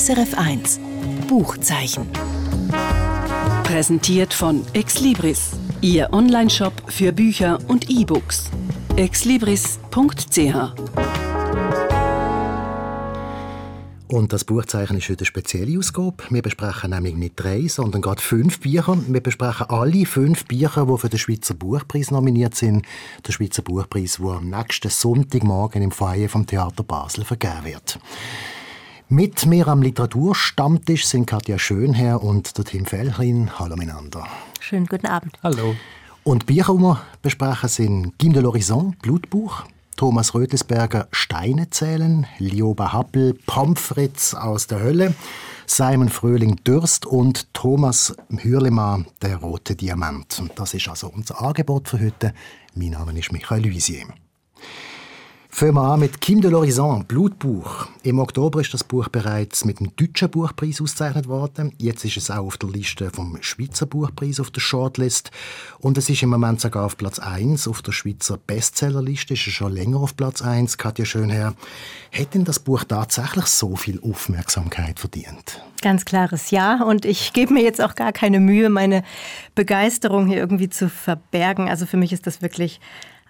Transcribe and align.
SRF 0.00 0.32
1 0.32 0.80
Buchzeichen. 1.28 2.06
Präsentiert 3.64 4.32
von 4.32 4.64
Exlibris, 4.72 5.50
Ihr 5.82 6.10
Onlineshop 6.14 6.72
für 6.86 7.12
Bücher 7.12 7.58
und 7.68 7.90
E-Books. 7.90 8.46
exlibris.ch 8.96 10.56
und 14.08 14.32
das 14.32 14.44
Buchzeichen 14.44 14.96
ist 14.96 15.08
heute 15.08 15.20
eine 15.20 15.26
spezielle 15.26 15.78
Ausgabe. 15.78 16.24
Wir 16.30 16.42
besprechen 16.42 16.90
nämlich 16.90 17.14
nicht 17.14 17.34
drei, 17.36 17.68
sondern 17.68 18.02
gerade 18.02 18.20
fünf 18.20 18.58
Bücher. 18.58 18.98
Wir 19.06 19.20
besprechen 19.20 19.66
alle 19.68 20.04
fünf 20.04 20.46
Bücher, 20.46 20.86
die 20.86 20.98
für 20.98 21.08
den 21.08 21.18
Schweizer 21.18 21.54
Buchpreis 21.54 22.10
nominiert 22.10 22.56
sind. 22.56 22.84
Der 23.24 23.32
Schweizer 23.32 23.62
Buchpreis, 23.62 24.18
der 24.20 24.30
am 24.30 24.50
nächsten 24.50 24.90
Sonntagmorgen 24.90 25.82
im 25.82 25.92
Foyer 25.92 26.28
vom 26.28 26.44
Theater 26.44 26.82
Basel 26.82 27.24
vergeben 27.24 27.66
wird. 27.66 28.00
Mit 29.12 29.44
mir 29.44 29.66
am 29.66 29.82
Literaturstammtisch 29.82 31.04
sind 31.04 31.26
Katja 31.26 31.58
Schönherr 31.58 32.22
und 32.22 32.56
der 32.56 32.64
Tim 32.64 32.86
Fellrin. 32.86 33.50
Hallo 33.58 33.74
miteinander. 33.74 34.24
Schönen 34.60 34.86
guten 34.86 35.06
Abend. 35.06 35.36
Hallo. 35.42 35.74
Und 36.22 36.46
Bücher, 36.46 36.74
die 36.74 36.80
wir 36.80 37.00
besprechen, 37.20 37.68
sind 37.68 38.18
Kim 38.20 38.32
de 38.32 38.40
l'Horizon, 38.40 38.92
Blutbuch, 39.02 39.64
Thomas 39.96 40.32
Rötelsberger 40.32 41.08
Steine 41.10 41.68
zählen, 41.70 42.24
Lioba 42.38 42.92
Happel 42.92 43.34
Pomfritz 43.46 44.34
aus 44.34 44.68
der 44.68 44.78
Hölle, 44.78 45.12
Simon 45.66 46.08
Fröhling 46.08 46.62
Dürst 46.62 47.04
und 47.04 47.52
Thomas 47.52 48.14
Hürlemann 48.28 49.06
der 49.22 49.38
rote 49.38 49.74
Diamant. 49.74 50.38
Und 50.38 50.52
das 50.54 50.72
ist 50.74 50.88
also 50.88 51.08
unser 51.08 51.42
Angebot 51.42 51.88
für 51.88 51.98
heute. 51.98 52.32
Mein 52.76 52.90
Name 52.90 53.18
ist 53.18 53.32
Michael 53.32 53.64
Luisier. 53.64 54.06
Fangen 55.52 55.74
wir 55.74 55.82
an 55.82 56.00
mit 56.00 56.20
Kim 56.20 56.40
de 56.40 56.48
l'Horizon, 56.50 57.04
Blutbuch. 57.04 57.88
Im 58.04 58.20
Oktober 58.20 58.60
ist 58.60 58.72
das 58.72 58.84
Buch 58.84 59.08
bereits 59.08 59.64
mit 59.64 59.80
dem 59.80 59.94
Deutschen 59.96 60.30
Buchpreis 60.30 60.80
ausgezeichnet 60.80 61.26
worden. 61.26 61.74
Jetzt 61.76 62.04
ist 62.04 62.16
es 62.16 62.30
auch 62.30 62.46
auf 62.46 62.56
der 62.56 62.70
Liste 62.70 63.10
vom 63.10 63.36
Schweizer 63.42 63.84
Buchpreis 63.84 64.38
auf 64.38 64.52
der 64.52 64.60
Shortlist. 64.60 65.32
Und 65.80 65.98
es 65.98 66.08
ist 66.08 66.22
im 66.22 66.30
Moment 66.30 66.60
sogar 66.60 66.86
auf 66.86 66.96
Platz 66.96 67.18
1 67.18 67.66
auf 67.66 67.82
der 67.82 67.92
Schweizer 67.92 68.38
Bestsellerliste. 68.38 69.34
Ist 69.34 69.48
es 69.48 69.52
schon 69.52 69.72
länger 69.72 69.98
auf 69.98 70.16
Platz 70.16 70.40
1, 70.40 70.78
Katja 70.78 71.04
Schönherr. 71.04 71.54
Hätte 72.10 72.38
denn 72.38 72.44
das 72.44 72.60
Buch 72.60 72.84
tatsächlich 72.84 73.46
so 73.46 73.74
viel 73.74 74.00
Aufmerksamkeit 74.00 75.00
verdient? 75.00 75.60
Ganz 75.82 76.04
klares 76.04 76.52
Ja. 76.52 76.82
Und 76.84 77.04
ich 77.04 77.32
gebe 77.32 77.52
mir 77.52 77.62
jetzt 77.62 77.82
auch 77.82 77.96
gar 77.96 78.12
keine 78.12 78.38
Mühe, 78.38 78.70
meine 78.70 79.02
Begeisterung 79.56 80.26
hier 80.26 80.38
irgendwie 80.38 80.70
zu 80.70 80.88
verbergen. 80.88 81.68
Also 81.68 81.86
für 81.86 81.96
mich 81.96 82.12
ist 82.12 82.26
das 82.26 82.40
wirklich 82.40 82.80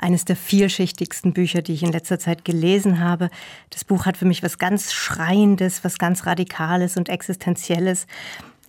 eines 0.00 0.24
der 0.24 0.36
vielschichtigsten 0.36 1.32
Bücher, 1.32 1.62
die 1.62 1.74
ich 1.74 1.82
in 1.82 1.92
letzter 1.92 2.18
Zeit 2.18 2.44
gelesen 2.44 3.00
habe. 3.00 3.30
Das 3.70 3.84
Buch 3.84 4.06
hat 4.06 4.16
für 4.16 4.24
mich 4.24 4.42
was 4.42 4.58
ganz 4.58 4.92
Schreiendes, 4.92 5.84
was 5.84 5.98
ganz 5.98 6.26
Radikales 6.26 6.96
und 6.96 7.08
Existenzielles. 7.08 8.06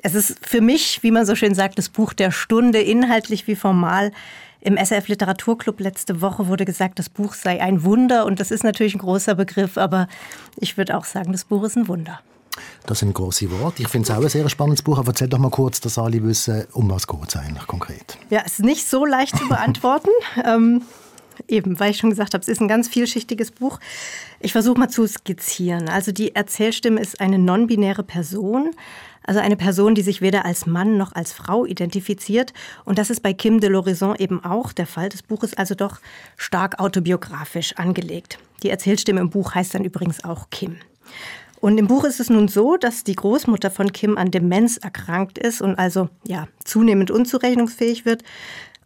Es 0.04 0.16
ist 0.16 0.38
für 0.46 0.62
mich, 0.62 1.04
wie 1.04 1.12
man 1.12 1.26
so 1.26 1.36
schön 1.36 1.56
sagt, 1.56 1.78
das 1.78 1.90
Buch 1.90 2.14
der 2.14 2.32
Stunde, 2.32 2.82
inhaltlich 2.82 3.48
wie 3.48 3.56
formal. 3.56 4.12
Im 4.60 4.78
SF 4.78 5.08
Literaturclub 5.08 5.80
letzte 5.80 6.22
Woche 6.22 6.48
wurde 6.48 6.66
gesagt, 6.66 7.00
das 7.00 7.10
Buch 7.10 7.34
sei 7.34 7.62
ein 7.62 7.84
Wunder 7.84 8.26
und 8.26 8.40
das 8.40 8.52
ist 8.52 8.64
natürlich 8.64 8.96
ein 8.96 9.00
großer 9.00 9.36
Begriff, 9.36 9.78
aber 9.78 10.08
ich 10.58 10.78
würde 10.78 10.98
auch 10.98 11.06
sagen, 11.06 11.32
das 11.32 11.46
Buch 11.46 11.64
ist 11.64 11.78
ein 11.78 11.88
Wunder. 11.88 12.20
Das 12.86 13.00
sind 13.00 13.14
große 13.14 13.50
Worte. 13.60 13.82
Ich 13.82 13.88
finde 13.88 14.12
es 14.12 14.18
auch 14.18 14.22
ein 14.22 14.30
sehr 14.30 14.48
spannendes 14.50 14.82
Buch. 14.82 14.98
Aber 14.98 15.10
erzähl 15.10 15.30
doch 15.30 15.38
mal 15.38 15.50
kurz, 15.50 15.80
dass 15.80 15.98
alle 15.98 16.22
wissen, 16.24 16.66
um 16.74 16.90
was 16.90 17.08
geht 17.08 17.30
es 17.30 17.36
eigentlich 17.38 17.66
konkret. 17.66 18.18
Ja, 18.30 18.42
es 18.46 18.54
ist 18.54 18.66
nicht 18.66 18.88
so 18.88 19.06
leicht 19.06 19.38
zu 19.38 19.48
beantworten. 19.48 20.10
ähm, 20.46 20.82
eben, 21.48 21.80
weil 21.80 21.92
ich 21.92 21.98
schon 21.98 22.10
gesagt 22.10 22.34
habe, 22.34 22.42
es 22.42 22.48
ist 22.48 22.62
ein 22.62 22.68
ganz 22.68 22.88
vielschichtiges 22.88 23.52
Buch. 23.52 23.80
Ich 24.40 24.52
versuche 24.52 24.80
mal 24.80 24.90
zu 24.90 25.08
skizzieren. 25.08 25.90
Also 25.90 26.12
die 26.12 26.36
Erzählstimme 26.36 27.00
ist 27.00 27.22
eine 27.22 27.38
non-binäre 27.38 28.04
Person, 28.04 28.72
also 29.24 29.40
eine 29.40 29.56
Person, 29.56 29.96
die 29.96 30.02
sich 30.02 30.22
weder 30.22 30.46
als 30.46 30.66
Mann 30.66 30.98
noch 30.98 31.14
als 31.14 31.32
Frau 31.32 31.66
identifiziert. 31.66 32.54
Und 32.86 32.98
das 32.98 33.10
ist 33.10 33.22
bei 33.22 33.34
Kim 33.34 33.60
de 33.60 33.70
l'Horizon 33.70 34.20
eben 34.20 34.44
auch 34.44 34.74
der 34.74 34.88
Fall. 34.88 35.10
Das 35.10 35.22
Buch 35.22 35.44
ist 35.44 35.58
also 35.58 35.76
doch 35.76 36.00
stark 36.38 36.80
autobiografisch 36.80 37.74
angelegt. 37.78 38.40
Die 38.64 38.70
Erzählstimme 38.70 39.22
im 39.22 39.30
Buch 39.30 39.56
heißt 39.56 39.76
dann 39.76 39.84
übrigens 39.84 40.24
auch 40.24 40.50
Kim. 40.50 40.78
Und 41.60 41.78
im 41.78 41.88
Buch 41.88 42.06
ist 42.06 42.20
es 42.20 42.32
nun 42.32 42.48
so, 42.48 42.76
dass 42.76 43.04
die 43.04 43.16
Großmutter 43.16 43.70
von 43.70 43.94
Kim 43.94 44.18
an 44.18 44.32
Demenz 44.32 44.78
erkrankt 44.78 45.38
ist 45.38 45.62
und 45.62 45.78
also 45.78 46.10
ja 46.26 46.48
zunehmend 46.66 47.12
unzurechnungsfähig 47.12 48.04
wird. 48.04 48.24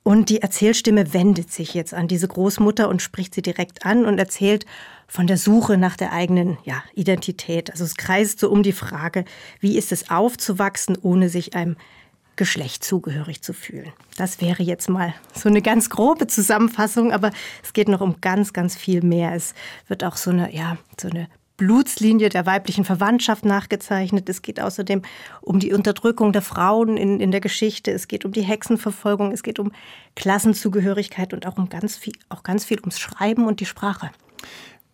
Und 0.08 0.30
die 0.30 0.44
Erzählstimme 0.44 1.16
wendet 1.16 1.52
sich 1.52 1.74
jetzt 1.74 1.96
an 1.96 2.08
diese 2.08 2.28
Großmutter 2.28 2.90
und 2.90 3.02
spricht 3.02 3.34
sie 3.34 3.42
direkt 3.42 3.88
an 3.88 4.06
und 4.06 4.20
erzählt 4.20 4.68
von 5.08 5.26
der 5.26 5.38
Suche 5.38 5.78
nach 5.78 5.98
der 5.98 6.14
eigenen 6.14 6.60
ja, 6.64 6.84
Identität. 6.94 7.72
Also 7.72 7.86
es 7.86 7.96
kreist 7.96 8.40
so 8.40 8.52
um 8.52 8.62
die 8.62 8.72
Frage, 8.72 9.26
wie 9.62 9.80
ist 9.80 9.92
es 9.92 10.12
aufzuwachsen, 10.12 10.96
ohne 11.02 11.28
sich 11.28 11.56
einem 11.56 11.76
Geschlecht 12.36 12.84
zugehörig 12.84 13.42
zu 13.42 13.52
fühlen. 13.52 13.94
Das 14.16 14.42
wäre 14.42 14.62
jetzt 14.62 14.90
mal 14.90 15.16
so 15.34 15.50
eine 15.50 15.64
ganz 15.64 15.90
grobe 15.90 16.28
Zusammenfassung, 16.28 17.12
aber 17.12 17.32
es 17.64 17.74
geht 17.74 17.88
noch 17.88 18.02
um 18.02 18.22
ganz, 18.22 18.54
ganz 18.54 18.76
viel 18.76 19.02
mehr. 19.02 19.34
Es 19.34 19.56
wird 19.88 20.04
auch 20.04 20.18
so 20.18 20.30
eine, 20.30 20.54
ja, 20.54 20.78
so 21.02 21.10
eine 21.10 21.30
Blutslinie 21.58 22.30
der 22.30 22.46
weiblichen 22.46 22.84
Verwandtschaft 22.84 23.46
nachgezeichnet. 23.46 24.28
Es 24.30 24.42
geht 24.42 24.60
außerdem 24.60 25.02
um 25.42 25.60
die 25.60 25.74
Unterdrückung 25.74 26.34
der 26.34 26.42
Frauen 26.42 26.98
in, 26.98 27.20
in 27.20 27.32
der 27.32 27.42
Geschichte. 27.42 27.92
Es 27.92 28.08
geht 28.08 28.26
um 28.26 28.32
die 28.32 28.42
Hexenverfolgung. 28.42 29.32
Es 29.32 29.44
geht 29.44 29.60
um 29.60 29.72
Klassenzugehörigkeit 30.16 31.34
und 31.34 31.48
auch 31.48 31.58
um 31.58 31.70
ganz 31.70 31.96
viel, 31.96 32.14
auch 32.30 32.44
ganz 32.44 32.66
viel 32.66 32.80
ums 32.80 33.00
Schreiben 33.00 33.46
und 33.48 33.60
die 33.60 33.66
Sprache. 33.66 34.12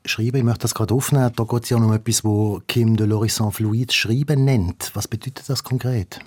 Schreiben, 0.06 0.38
ich 0.38 0.44
möchte 0.44 0.62
das 0.62 0.74
gerade 0.74 0.94
aufnehmen. 0.94 1.32
Da 1.36 1.44
geht 1.44 1.64
es 1.64 1.70
ja 1.70 1.78
um 1.78 1.94
etwas, 1.94 2.24
wo 2.24 2.62
Kim 2.68 2.98
de 2.98 3.08
l'Horizon 3.08 3.52
Fluid 3.52 3.94
Schreiben 3.94 4.46
nennt. 4.46 4.92
Was 4.94 5.08
bedeutet 5.08 5.48
das 5.48 5.64
konkret? 5.64 6.20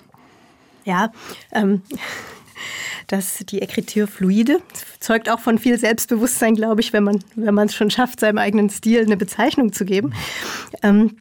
Ja, 0.85 1.11
ähm, 1.51 1.81
dass 3.07 3.37
die 3.49 3.59
Ekritur 3.59 4.07
fluide 4.07 4.59
zeugt 4.99 5.29
auch 5.29 5.39
von 5.39 5.57
viel 5.57 5.77
Selbstbewusstsein, 5.77 6.55
glaube 6.55 6.81
ich, 6.81 6.93
wenn 6.93 7.03
man 7.03 7.23
wenn 7.35 7.53
man 7.53 7.67
es 7.67 7.75
schon 7.75 7.91
schafft, 7.91 8.19
seinem 8.19 8.37
eigenen 8.37 8.69
Stil 8.69 9.01
eine 9.01 9.17
Bezeichnung 9.17 9.73
zu 9.73 9.85
geben. 9.85 10.13
Ähm, 10.81 11.17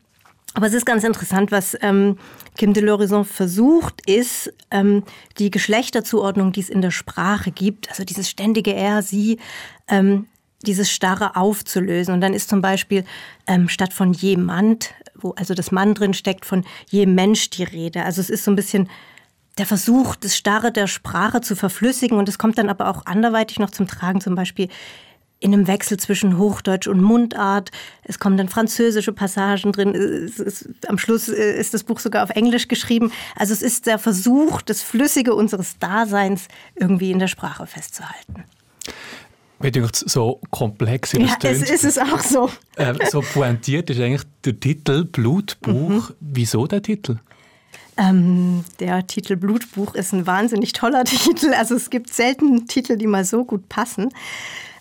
aber 0.55 0.69
es 0.69 0.73
ist 0.73 0.87
ganz 0.87 1.03
interessant, 1.03 1.51
was 1.51 1.77
ähm, 1.83 2.17
Kim 2.57 2.73
de 2.73 2.85
l'Horizon 2.85 3.25
versucht, 3.25 4.09
ist 4.09 4.53
ähm, 4.71 5.03
die 5.39 5.51
Geschlechterzuordnung, 5.51 6.53
die 6.53 6.61
es 6.61 6.71
in 6.71 6.81
der 6.81 6.93
Sprache 6.93 7.51
gibt, 7.51 7.91
also 7.91 8.05
dieses 8.05 8.31
ständige 8.31 8.73
Er, 8.73 9.03
Sie, 9.03 9.39
ähm, 9.89 10.27
dieses 10.63 10.91
Starre 10.91 11.35
aufzulösen. 11.35 12.15
Und 12.15 12.21
dann 12.21 12.35
ist 12.35 12.49
zum 12.49 12.63
Beispiel 12.63 13.05
ähm, 13.49 13.69
statt 13.69 13.93
von 13.93 14.13
jemand, 14.13 14.95
wo 15.17 15.33
also 15.33 15.55
das 15.55 15.73
Mann 15.73 15.95
drin 15.95 16.15
steckt, 16.15 16.47
von 16.47 16.65
je 16.89 17.07
Mensch 17.07 17.51
die 17.51 17.65
Rede. 17.65 18.05
Also 18.05 18.21
es 18.21 18.31
ist 18.31 18.45
so 18.45 18.53
ein 18.53 18.57
bisschen 18.57 18.89
der 19.59 19.67
Versuch, 19.67 20.17
das 20.17 20.37
Starre 20.37 20.73
der 20.73 20.87
Sprache 20.87 21.41
zu 21.41 21.57
verflüssigen. 21.57 22.19
Und 22.19 22.29
es 22.29 22.39
kommt 22.39 22.59
dann 22.59 22.69
aber 22.69 22.89
auch 22.89 23.07
anderweitig 23.07 23.59
noch 23.59 23.71
zum 23.71 23.87
Tragen, 23.87 24.21
zum 24.21 24.35
Beispiel 24.35 24.69
in 25.41 25.53
einem 25.53 25.67
Wechsel 25.67 25.99
zwischen 25.99 26.39
Hochdeutsch 26.39 26.89
und 26.89 27.03
Mundart. 27.03 27.71
Es 28.03 28.19
kommen 28.19 28.37
dann 28.37 28.49
französische 28.49 29.13
Passagen 29.13 29.73
drin. 29.73 29.93
Ist, 29.93 30.69
am 30.89 30.97
Schluss 30.97 31.29
äh, 31.29 31.59
ist 31.59 31.75
das 31.75 31.85
Buch 31.85 32.01
sogar 32.01 32.25
auf 32.25 32.31
Englisch 32.31 32.67
geschrieben. 32.67 33.13
Also 33.37 33.53
es 33.53 33.61
ist 33.61 33.87
der 33.87 33.99
Versuch, 33.99 34.63
das 34.63 34.83
Flüssige 34.83 35.35
unseres 35.35 35.79
Daseins 35.79 36.49
irgendwie 36.75 37.11
in 37.11 37.19
der 37.19 37.29
Sprache 37.29 37.67
festzuhalten. 37.67 38.45
Wenn 39.59 39.89
so 39.93 40.41
komplex 40.51 41.13
ja, 41.13 41.37
es 41.43 41.71
ist 41.71 41.85
es 41.85 41.99
auch 41.99 42.21
so. 42.21 42.51
Äh, 42.77 42.95
so 43.11 43.21
pointiert 43.21 43.89
ist 43.91 44.01
eigentlich 44.01 44.25
der 44.45 44.59
Titel 44.59 45.05
Blutbuch. 45.05 46.11
Mhm. 46.11 46.15
Wieso 46.21 46.67
der 46.67 46.83
Titel? 46.83 47.19
Ähm, 47.97 48.65
der 48.81 49.07
Titel 49.07 49.37
Blutbuch 49.37 49.95
ist 49.95 50.13
ein 50.13 50.27
wahnsinnig 50.27 50.73
toller 50.73 51.05
Titel. 51.05 51.53
Also 51.55 51.75
es 51.75 51.91
gibt 51.91 52.13
selten 52.13 52.67
Titel, 52.67 52.97
die 52.97 53.07
mal 53.07 53.25
so 53.25 53.45
gut 53.45 53.69
passen. 53.69 54.11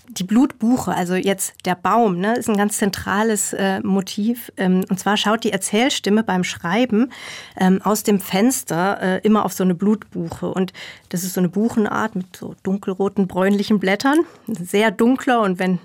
Die 0.10 0.24
Blutbuche, 0.24 0.94
also 0.94 1.16
jetzt 1.16 1.54
der 1.66 1.76
Baum, 1.76 2.20
ne, 2.20 2.36
ist 2.36 2.48
ein 2.48 2.58
ganz 2.58 2.78
zentrales 2.78 3.54
äh, 3.54 3.80
Motiv. 3.80 4.52
Ähm, 4.58 4.84
und 4.90 5.00
zwar 5.00 5.18
schaut 5.18 5.44
die 5.44 5.52
Erzählstimme 5.52 6.24
beim 6.24 6.44
Schreiben 6.44 7.12
ähm, 7.58 7.82
aus 7.82 8.04
dem 8.04 8.20
Fenster 8.20 9.02
äh, 9.02 9.20
immer 9.24 9.46
auf 9.46 9.54
so 9.54 9.64
eine 9.64 9.76
Blutbuche. 9.76 10.52
Und 10.52 10.74
das 11.10 11.24
ist 11.24 11.34
so 11.34 11.42
eine 11.42 11.50
Buchenart 11.50 12.16
mit 12.16 12.36
so 12.36 12.56
dunkelroten, 12.64 13.28
bräunlichen 13.28 13.80
Blättern. 13.80 14.20
Sehr 14.48 14.92
dunkler 14.92 15.42
und 15.42 15.58
wenn 15.58 15.80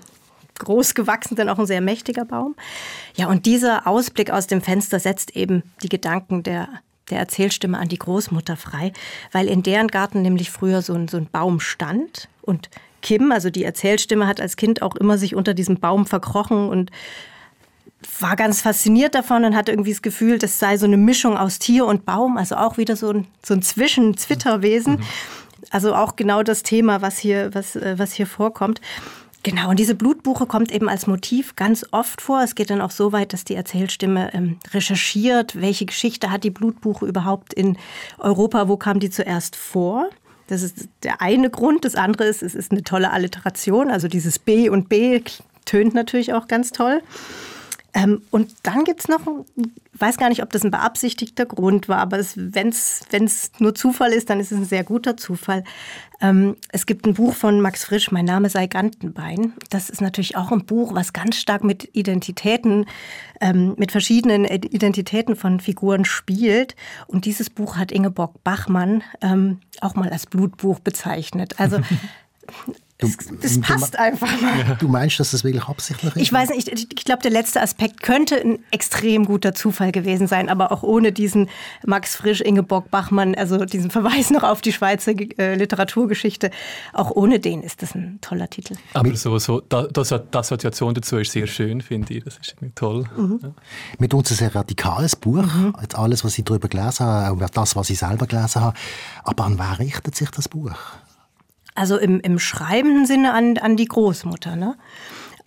groß 0.59 0.93
gewachsen, 0.93 1.35
dann 1.35 1.49
auch 1.49 1.57
ein 1.57 1.65
sehr 1.65 1.81
mächtiger 1.81 2.25
Baum. 2.25 2.55
Ja, 3.15 3.27
und 3.27 3.45
dieser 3.45 3.87
Ausblick 3.87 4.29
aus 4.29 4.45
dem 4.45 4.61
Fenster 4.61 4.99
setzt 4.99 5.35
eben 5.35 5.63
die 5.81 5.89
Gedanken 5.89 6.43
der 6.43 6.67
der 7.09 7.19
Erzählstimme 7.19 7.77
an 7.77 7.87
die 7.87 7.99
Großmutter 7.99 8.57
frei, 8.57 8.93
weil 9.31 9.47
in 9.47 9.63
deren 9.63 9.87
Garten 9.87 10.21
nämlich 10.21 10.49
früher 10.51 10.81
so 10.81 10.93
ein, 10.93 11.07
so 11.07 11.17
ein 11.17 11.27
Baum 11.31 11.59
stand 11.59 12.29
und 12.41 12.69
Kim, 13.01 13.31
also 13.31 13.49
die 13.49 13.63
Erzählstimme, 13.63 14.27
hat 14.27 14.41
als 14.41 14.57
Kind 14.57 14.81
auch 14.81 14.95
immer 14.95 15.17
sich 15.17 15.35
unter 15.35 15.53
diesem 15.53 15.79
Baum 15.79 16.05
verkrochen 16.05 16.69
und 16.69 16.91
war 18.19 18.35
ganz 18.35 18.61
fasziniert 18.61 19.15
davon 19.15 19.43
und 19.43 19.55
hatte 19.55 19.71
irgendwie 19.71 19.91
das 19.91 20.01
Gefühl, 20.01 20.37
das 20.37 20.59
sei 20.59 20.77
so 20.77 20.85
eine 20.85 20.97
Mischung 20.97 21.37
aus 21.37 21.59
Tier 21.59 21.85
und 21.85 22.05
Baum, 22.05 22.37
also 22.37 22.55
auch 22.55 22.77
wieder 22.77 22.95
so 22.95 23.11
ein, 23.11 23.27
so 23.43 23.53
ein 23.53 23.61
Zwischenzwitterwesen. 23.61 24.97
Mhm. 24.97 25.03
Also 25.71 25.93
auch 25.93 26.15
genau 26.15 26.41
das 26.41 26.63
Thema, 26.63 27.01
was 27.01 27.17
hier, 27.17 27.53
was, 27.53 27.75
äh, 27.75 27.95
was 27.97 28.13
hier 28.13 28.27
vorkommt. 28.27 28.79
Genau, 29.43 29.69
und 29.69 29.79
diese 29.79 29.95
Blutbuche 29.95 30.45
kommt 30.47 30.71
eben 30.71 30.89
als 30.89 31.07
Motiv 31.07 31.55
ganz 31.55 31.85
oft 31.91 32.21
vor. 32.21 32.41
Es 32.41 32.55
geht 32.55 32.69
dann 32.69 32.81
auch 32.81 32.91
so 32.91 33.13
weit, 33.13 33.31
dass 33.31 33.45
die 33.45 33.55
Erzählstimme 33.55 34.33
ähm, 34.33 34.59
recherchiert, 34.73 35.59
welche 35.61 35.85
Geschichte 35.85 36.29
hat 36.29 36.43
die 36.43 36.49
Blutbuche 36.49 37.05
überhaupt 37.05 37.53
in 37.53 37.77
Europa, 38.17 38.67
wo 38.67 38.75
kam 38.75 38.99
die 38.99 39.09
zuerst 39.09 39.55
vor. 39.55 40.09
Das 40.47 40.61
ist 40.61 40.89
der 41.03 41.21
eine 41.21 41.49
Grund. 41.49 41.85
Das 41.85 41.95
andere 41.95 42.25
ist, 42.25 42.43
es 42.43 42.53
ist 42.53 42.71
eine 42.71 42.83
tolle 42.83 43.11
Alliteration. 43.11 43.91
Also 43.91 44.07
dieses 44.09 44.39
B 44.39 44.67
und 44.67 44.89
B 44.89 45.21
tönt 45.63 45.93
natürlich 45.93 46.33
auch 46.33 46.47
ganz 46.47 46.71
toll. 46.71 47.01
Ähm, 47.93 48.21
und 48.29 48.53
dann 48.63 48.83
gibt 48.83 49.01
es 49.01 49.07
noch, 49.07 49.21
ich 49.55 50.01
weiß 50.01 50.17
gar 50.17 50.29
nicht, 50.29 50.43
ob 50.43 50.51
das 50.51 50.63
ein 50.63 50.71
beabsichtigter 50.71 51.45
Grund 51.45 51.89
war, 51.89 51.97
aber 51.97 52.19
wenn 52.35 52.69
es 52.69 53.51
nur 53.59 53.73
Zufall 53.75 54.13
ist, 54.13 54.29
dann 54.29 54.39
ist 54.39 54.51
es 54.51 54.57
ein 54.57 54.65
sehr 54.65 54.83
guter 54.83 55.17
Zufall. 55.17 55.63
Ähm, 56.21 56.57
es 56.69 56.85
gibt 56.85 57.05
ein 57.05 57.13
Buch 57.13 57.33
von 57.33 57.61
Max 57.61 57.85
Frisch, 57.85 58.11
Mein 58.11 58.25
Name 58.25 58.49
sei 58.49 58.67
Gantenbein. 58.67 59.53
Das 59.69 59.89
ist 59.89 60.01
natürlich 60.01 60.35
auch 60.35 60.51
ein 60.51 60.65
Buch, 60.65 60.93
was 60.93 61.13
ganz 61.13 61.37
stark 61.37 61.63
mit 61.63 61.89
Identitäten, 61.95 62.85
ähm, 63.41 63.75
mit 63.77 63.91
verschiedenen 63.91 64.45
Identitäten 64.45 65.35
von 65.35 65.59
Figuren 65.59 66.05
spielt. 66.05 66.75
Und 67.07 67.25
dieses 67.25 67.49
Buch 67.49 67.77
hat 67.77 67.91
Ingeborg 67.91 68.43
Bachmann 68.43 69.03
ähm, 69.21 69.59
auch 69.81 69.95
mal 69.95 70.09
als 70.09 70.25
Blutbuch 70.25 70.79
bezeichnet. 70.79 71.59
Also 71.59 71.79
Das, 73.01 73.15
das 73.41 73.61
passt 73.61 73.93
du, 73.93 73.99
einfach 73.99 74.41
mal. 74.41 74.75
Du 74.77 74.89
meinst, 74.89 75.21
dass 75.21 75.31
das 75.31 75.45
wirklich 75.45 75.63
absichtlich 75.63 76.17
ist? 76.17 76.21
Ich 76.21 76.33
weiß 76.33 76.49
nicht, 76.49 76.67
ich, 76.67 76.85
ich 76.91 77.05
glaube, 77.05 77.21
der 77.21 77.31
letzte 77.31 77.61
Aspekt 77.61 78.03
könnte 78.03 78.35
ein 78.35 78.59
extrem 78.71 79.23
guter 79.23 79.55
Zufall 79.55 79.93
gewesen 79.93 80.27
sein, 80.27 80.49
aber 80.49 80.73
auch 80.73 80.83
ohne 80.83 81.13
diesen 81.13 81.49
Max 81.85 82.17
Frisch, 82.17 82.41
Ingeborg 82.41 82.91
Bachmann, 82.91 83.35
also 83.35 83.63
diesen 83.63 83.89
Verweis 83.89 84.31
noch 84.31 84.43
auf 84.43 84.59
die 84.59 84.73
Schweizer 84.73 85.13
äh, 85.37 85.55
Literaturgeschichte, 85.55 86.51
auch 86.91 87.11
ohne 87.11 87.39
den 87.39 87.63
ist 87.63 87.81
das 87.81 87.95
ein 87.95 88.19
toller 88.19 88.49
Titel. 88.49 88.75
Aber 88.93 89.15
so, 89.15 89.39
so 89.39 89.61
das, 89.61 90.09
die 90.09 90.37
Assoziation 90.37 90.93
dazu 90.93 91.19
ist 91.19 91.31
sehr 91.31 91.47
schön, 91.47 91.79
finde 91.79 92.15
ich. 92.15 92.25
Das 92.25 92.37
ist 92.37 92.57
toll. 92.75 93.05
Mhm. 93.15 93.39
Ja. 93.41 93.51
Mit 93.97 94.13
uns 94.13 94.29
ein 94.31 94.35
sehr 94.35 94.53
radikales 94.53 95.15
Buch, 95.15 95.43
mhm. 95.43 95.73
alles, 95.93 96.25
was 96.25 96.37
ich 96.37 96.43
darüber 96.43 96.67
gelesen 96.67 97.05
habe, 97.05 97.45
auch 97.45 97.49
das, 97.49 97.77
was 97.77 97.89
ich 97.89 97.97
selber 97.97 98.27
gelesen 98.27 98.61
habe. 98.61 98.77
Aber 99.23 99.45
an 99.45 99.57
wer 99.57 99.79
richtet 99.79 100.15
sich 100.15 100.29
das 100.31 100.49
Buch? 100.49 100.73
Also 101.79 101.97
im, 101.97 102.19
im 102.19 102.39
schreibenden 102.39 103.05
Sinne 103.05 103.31
an, 103.31 103.57
an 103.57 103.77
die 103.77 103.85
Großmutter, 103.85 104.57
ne? 104.57 104.75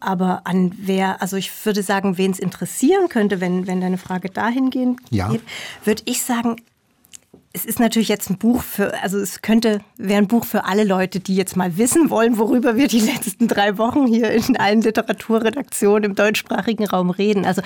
Aber 0.00 0.40
an 0.44 0.72
wer, 0.78 1.20
also 1.20 1.36
ich 1.36 1.52
würde 1.66 1.82
sagen, 1.82 2.16
wen 2.16 2.30
es 2.30 2.38
interessieren 2.38 3.10
könnte, 3.10 3.42
wenn, 3.42 3.66
wenn 3.66 3.82
deine 3.82 3.98
Frage 3.98 4.30
dahingehend 4.30 4.98
ja. 5.10 5.28
geht, 5.28 5.42
würde 5.84 6.02
ich 6.06 6.22
sagen, 6.22 6.56
es 7.54 7.66
ist 7.66 7.80
natürlich 7.80 8.08
jetzt 8.08 8.30
ein 8.30 8.38
Buch 8.38 8.62
für, 8.62 9.02
also 9.02 9.18
es 9.18 9.42
könnte, 9.42 9.80
wäre 9.98 10.18
ein 10.18 10.26
Buch 10.26 10.44
für 10.46 10.64
alle 10.64 10.84
Leute, 10.84 11.20
die 11.20 11.36
jetzt 11.36 11.54
mal 11.54 11.76
wissen 11.76 12.08
wollen, 12.08 12.38
worüber 12.38 12.76
wir 12.76 12.88
die 12.88 13.00
letzten 13.00 13.46
drei 13.46 13.76
Wochen 13.76 14.06
hier 14.06 14.30
in 14.30 14.56
allen 14.56 14.80
Literaturredaktionen 14.80 16.04
im 16.04 16.14
deutschsprachigen 16.14 16.86
Raum 16.86 17.10
reden. 17.10 17.44
Also 17.44 17.60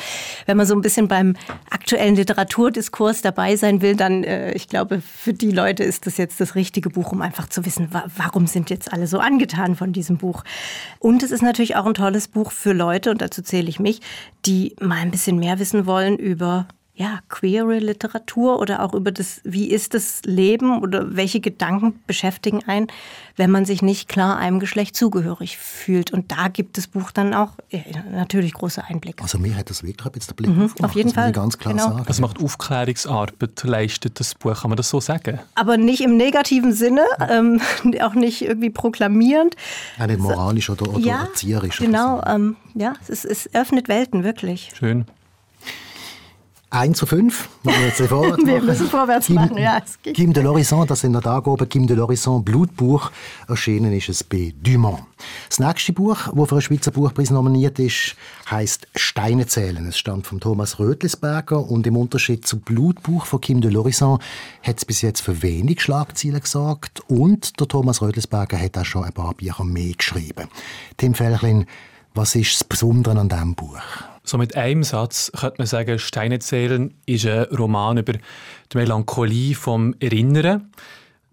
wenn 0.47 0.57
man 0.57 0.67
so 0.67 0.75
ein 0.75 0.81
bisschen 0.81 1.07
beim 1.07 1.37
aktuellen 1.71 2.17
Literaturdiskurs 2.17 3.23
dabei 3.23 3.55
sein 3.55 3.81
will, 3.81 3.95
dann, 3.95 4.25
äh, 4.25 4.53
ich 4.53 4.69
glaube, 4.69 5.01
für 5.01 5.33
die 5.33 5.53
Leute 5.53 5.85
ist 5.85 6.07
das 6.07 6.17
jetzt 6.17 6.41
das 6.41 6.57
richtige 6.57 6.91
Buch, 6.91 7.13
um 7.13 7.23
einfach 7.23 7.49
zu 7.49 7.65
wissen, 7.65 7.89
wa 7.93 8.05
warum 8.17 8.49
sind 8.49 8.71
jetzt 8.71 8.93
alle 8.93 9.07
so 9.07 9.19
angetan 9.19 9.77
von 9.77 9.93
diesem 9.93 10.17
Buch. 10.17 10.43
Und 10.99 11.23
es 11.23 11.31
ist 11.31 11.43
natürlich 11.43 11.77
auch 11.77 11.87
ein 11.87 11.95
tolles 11.95 12.27
Buch 12.27 12.51
für 12.51 12.73
Leute, 12.73 13.11
und 13.13 13.23
dazu 13.23 13.41
zähle 13.41 13.69
ich 13.69 13.79
mich, 13.79 14.01
die 14.47 14.75
mal 14.81 14.99
ein 14.99 15.13
bisschen 15.13 15.39
mehr 15.39 15.61
wissen 15.61 15.87
wollen 15.87 16.17
über 16.17 16.67
ja, 16.99 17.21
queere 17.29 17.79
Literatur 17.79 18.59
oder 18.59 18.83
auch 18.83 18.95
über 18.95 19.13
das, 19.13 19.43
wie 19.45 19.67
ist 19.67 19.93
das 19.93 20.23
Leben 20.25 20.81
oder 20.81 21.15
welche 21.15 21.41
Gedanken 21.41 22.01
beschäftigen 22.07 22.65
einen, 22.67 22.87
wenn 23.37 23.51
man 23.51 23.67
sich 23.67 23.83
nicht 23.83 24.09
klar 24.09 24.39
einem 24.39 24.61
Geschlecht 24.61 24.97
zugehörig 24.97 25.59
fühlt. 25.59 26.11
Und 26.11 26.33
da 26.33 26.49
gibt 26.49 26.79
das 26.79 26.87
Buch 26.87 27.11
dann 27.11 27.35
auch 27.35 27.51
ja, 27.71 27.81
natürlich 28.11 28.55
große 28.55 28.83
Einblicke. 28.83 29.23
Also 29.23 29.39
mir 29.39 29.55
hat 29.57 29.69
das 29.69 29.83
wirklich 29.83 30.11
jetzt 30.15 30.31
der 30.31 30.35
Blick 30.37 30.49
mhm, 30.49 30.71
Auf 30.81 30.93
jeden 30.93 31.13
Fall. 31.13 31.33
Ganz 31.33 31.59
klar 31.59 31.75
genau. 31.75 31.91
sagen. 31.91 32.05
Das 32.07 32.19
macht 32.19 32.43
Aufklärungsarbeit, 32.43 33.63
leistet 33.65 34.19
das 34.19 34.35
Buch, 34.35 34.63
kann 34.63 34.71
man 34.71 34.79
das 34.79 34.89
so 34.89 34.99
sagen? 34.99 35.39
Aber 35.55 35.77
nicht 35.77 36.01
im 36.01 36.17
negativen 36.17 36.73
Sinne, 36.73 37.03
ähm, 37.29 37.61
auch 38.01 38.15
nicht 38.15 38.41
irgendwie 38.41 38.71
proklamierend. 38.71 39.55
Ja, 39.99 40.07
nicht 40.07 40.21
moralisch 40.21 40.71
oder, 40.71 40.89
oder 40.89 40.99
ja, 41.01 41.25
erzieherisch. 41.25 41.77
Genau, 41.77 42.23
ähm, 42.27 42.57
ja, 42.75 42.95
es, 43.07 43.27
es 43.27 43.55
öffnet 43.55 43.89
Welten, 43.89 44.25
wirklich. 44.25 44.73
Schön. 44.75 45.05
1 46.77 46.99
zu 46.99 47.07
5. 47.07 47.49
Wir 47.63 47.79
müssen 48.63 48.87
vorwärts 48.87 49.29
machen, 49.31 49.57
ja. 49.57 49.81
Kim 50.03 50.33
de 50.33 50.45
l'Horizon, 50.45 50.87
das 50.87 51.01
sind 51.01 51.13
noch 51.13 51.23
da 51.23 51.39
oben, 51.39 51.69
Kim 51.69 51.87
de 51.87 51.97
l'Horizon, 51.97 52.43
Blutbuch, 52.43 53.11
erschienen 53.49 53.93
ist 53.95 54.11
es 54.11 54.23
bei 54.23 54.53
Dumont. 54.63 55.01
Das 55.49 55.59
nächste 55.59 55.95
Buch, 55.95 56.29
das 56.35 56.49
für 56.49 56.55
einen 56.55 56.61
Schweizer 56.61 56.91
Buchpreis 56.91 57.31
nominiert 57.31 57.79
ist, 57.79 58.17
heißt 58.51 58.89
Steine 58.95 59.47
zählen. 59.47 59.87
Es 59.87 59.97
stammt 59.97 60.27
von 60.27 60.39
Thomas 60.39 60.79
Rötlisberger 60.79 61.67
und 61.67 61.87
im 61.87 61.97
Unterschied 61.97 62.47
zum 62.47 62.61
Blutbuch 62.61 63.25
von 63.25 63.41
Kim 63.41 63.61
de 63.63 63.71
l'Horizon 63.71 64.21
hat 64.63 64.77
es 64.77 64.85
bis 64.85 65.01
jetzt 65.01 65.23
für 65.23 65.43
wenig 65.43 65.81
Schlagzeilen 65.81 66.41
gesagt 66.41 67.01
und 67.09 67.59
der 67.59 67.69
Thomas 67.69 68.03
Rötlisberger 68.03 68.61
hat 68.61 68.77
auch 68.77 68.85
schon 68.85 69.05
ein 69.05 69.13
paar 69.13 69.33
Bücher 69.33 69.65
mehr 69.65 69.95
geschrieben. 69.95 70.49
Tim 70.99 71.15
Felchlin, 71.15 71.65
was 72.15 72.35
ist 72.35 72.55
das 72.55 72.65
Besondere 72.65 73.19
an 73.19 73.29
diesem 73.29 73.55
Buch? 73.55 73.81
So 74.29 74.39
mit 74.39 74.57
einem 74.57 74.83
Satz 74.83 75.31
könnte 75.39 75.59
man 75.59 75.69
sagen, 75.69 76.01
Steine 76.01 76.41
zählen 76.41 76.93
ist 77.07 77.27
ein 77.27 77.45
Roman 77.45 77.99
über 77.99 78.15
die 78.15 78.77
Melancholie 78.77 79.55
vom 79.55 79.95
Erinnern. 80.01 80.73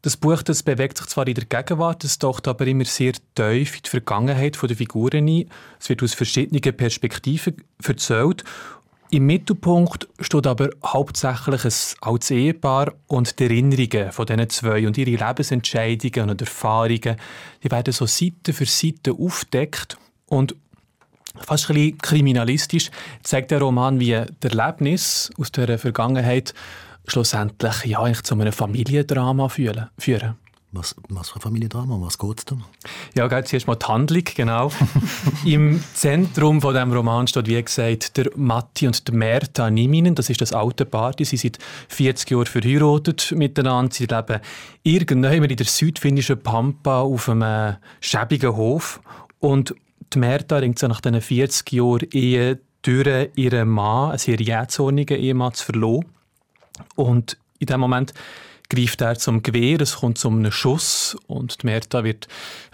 Das 0.04 0.16
Buch 0.16 0.44
das 0.44 0.62
bewegt 0.62 1.00
sich 1.00 1.08
zwar 1.08 1.26
in 1.28 1.34
der 1.34 1.46
Gegenwart, 1.46 2.04
es 2.04 2.20
taucht 2.20 2.48
aber 2.48 2.68
immer 2.68 2.86
sehr 2.86 3.14
tief 3.34 3.76
in 3.78 3.82
die 3.84 3.90
Vergangenheit 3.90 4.62
der 4.62 4.76
Figuren 4.76 5.28
ein. 5.28 5.50
Es 5.80 5.90
wird 5.90 6.04
aus 6.04 6.14
verschiedenen 6.14 6.62
Perspektiven 6.78 7.64
erzählt. 7.84 8.44
Im 9.10 9.26
Mittelpunkt 9.26 10.08
steht 10.20 10.46
aber 10.46 10.70
hauptsächlich 10.86 11.66
ein 11.66 11.74
altes 12.02 12.32
Ehepaar 12.32 12.94
und 13.08 13.40
die 13.40 13.46
Erinnerungen 13.46 14.12
von 14.12 14.26
diesen 14.26 14.50
zwei 14.50 14.86
und 14.86 14.98
ihre 14.98 15.12
Lebensentscheidungen 15.12 16.30
und 16.30 16.42
Erfahrungen. 16.42 17.16
Die 17.64 17.72
werden 17.72 17.94
so 17.94 18.06
Seite 18.06 18.54
für 18.54 18.66
Seite 18.66 19.14
aufdeckt 19.14 19.98
und 20.28 20.56
fast 21.36 21.70
ein 21.70 21.76
bisschen 21.76 21.98
kriminalistisch 21.98 22.92
zeigt 23.24 23.52
der 23.52 23.60
Roman, 23.60 24.00
wie 24.00 24.22
das 24.40 24.54
Erlebnis 24.54 25.32
aus 25.38 25.52
der 25.52 25.78
Vergangenheit 25.78 26.54
schlussendlich 27.08 27.86
ja, 27.86 28.00
eigentlich 28.00 28.24
zu 28.24 28.36
einem 28.36 28.54
Familiendrama 28.54 29.50
führen. 29.50 29.90
Was, 30.76 30.96
was 31.08 31.30
für 31.30 31.36
ein 31.36 31.42
Familiendrama? 31.42 32.02
Was 32.02 32.18
geht 32.18 32.40
es 32.40 32.46
da? 32.46 32.58
Ja, 33.14 33.28
geht 33.28 33.48
zuerst 33.48 33.68
mal 33.68 33.76
die 33.76 33.86
Handlung, 33.86 34.24
genau. 34.36 34.72
Im 35.46 35.84
Zentrum 35.94 36.62
von 36.62 36.74
dem 36.74 36.92
Roman 36.92 37.28
steht, 37.28 37.46
wie 37.46 37.62
gesagt, 37.62 38.18
der 38.18 38.32
Matti 38.36 38.88
und 38.88 39.08
der 39.08 39.14
Merta 39.14 39.70
Niminen. 39.70 40.16
Das 40.16 40.32
ist 40.32 40.42
das 40.42 40.52
alte 40.52 40.86
Paar. 40.86 41.14
Sie 41.16 41.26
sind 41.26 41.42
seit 41.44 41.60
40 41.90 42.32
Jahren 42.32 42.46
verheiratet 42.48 43.34
miteinander. 43.38 43.94
Sie 43.94 44.08
leben 44.08 44.40
irgendwann 44.82 45.44
in 45.44 45.58
der 45.58 45.66
südfinnischen 45.68 46.42
Pampa 46.42 47.02
auf 47.02 47.30
einem 47.30 47.76
schäbigen 48.02 48.56
Hof. 48.56 49.00
Und 49.38 49.76
die 50.14 50.20
Merta 50.20 50.58
ringt 50.58 50.80
so 50.80 50.88
nach 50.88 51.02
diesen 51.02 51.22
40 51.22 51.72
Jahren 51.72 52.08
Ehe 52.12 52.60
durch 52.82 53.30
ihren 53.36 53.70
Mann, 53.70 54.10
einen 54.10 54.20
sehr 54.20 54.40
jähzornigen 54.40 55.18
Ehemann, 55.18 55.54
zu 55.54 55.66
verloren. 55.66 56.06
Und 56.96 57.38
in 57.60 57.68
dem 57.68 57.80
Moment 57.80 58.14
greift 58.70 59.02
er 59.02 59.18
zum 59.18 59.44
Gewehr, 59.44 59.80
es 59.82 59.98
kommt 59.98 60.18
zu 60.18 60.30
einem 60.30 60.52
Schuss 60.52 61.16
und 61.28 61.62
die 61.62 61.68
Merta 61.68 62.04
wird 62.04 62.28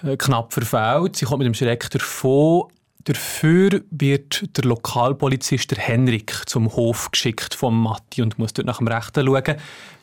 äh, 0.04 0.18
knapp 0.18 0.54
verfehlt. 0.54 1.16
Sie 1.16 1.26
kommt 1.26 1.40
mit 1.40 1.48
dem 1.48 1.54
Schreck 1.54 1.90
davon. 1.90 2.66
Dafür 3.06 3.82
wird 3.92 4.58
der 4.58 4.66
Lokalpolizist 4.66 5.72
der 5.72 5.80
Henrik 5.80 6.44
zum 6.48 6.76
Hof 6.76 7.12
geschickt 7.12 7.54
vom 7.54 7.84
Matti 7.84 8.22
und 8.22 8.38
muss 8.38 8.54
dort 8.54 8.68
nach 8.68 8.78
dem 8.78 8.88
Rechten 8.88 9.26
schauen. 9.26 9.56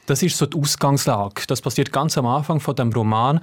Das 0.07 0.23
ist 0.23 0.39
so 0.39 0.47
die 0.47 0.59
Ausgangslage. 0.59 1.43
Das 1.47 1.61
passiert 1.61 1.93
ganz 1.93 2.17
am 2.17 2.27
Anfang 2.27 2.61
von 2.61 2.75
dem 2.77 2.93
Roman 2.93 3.41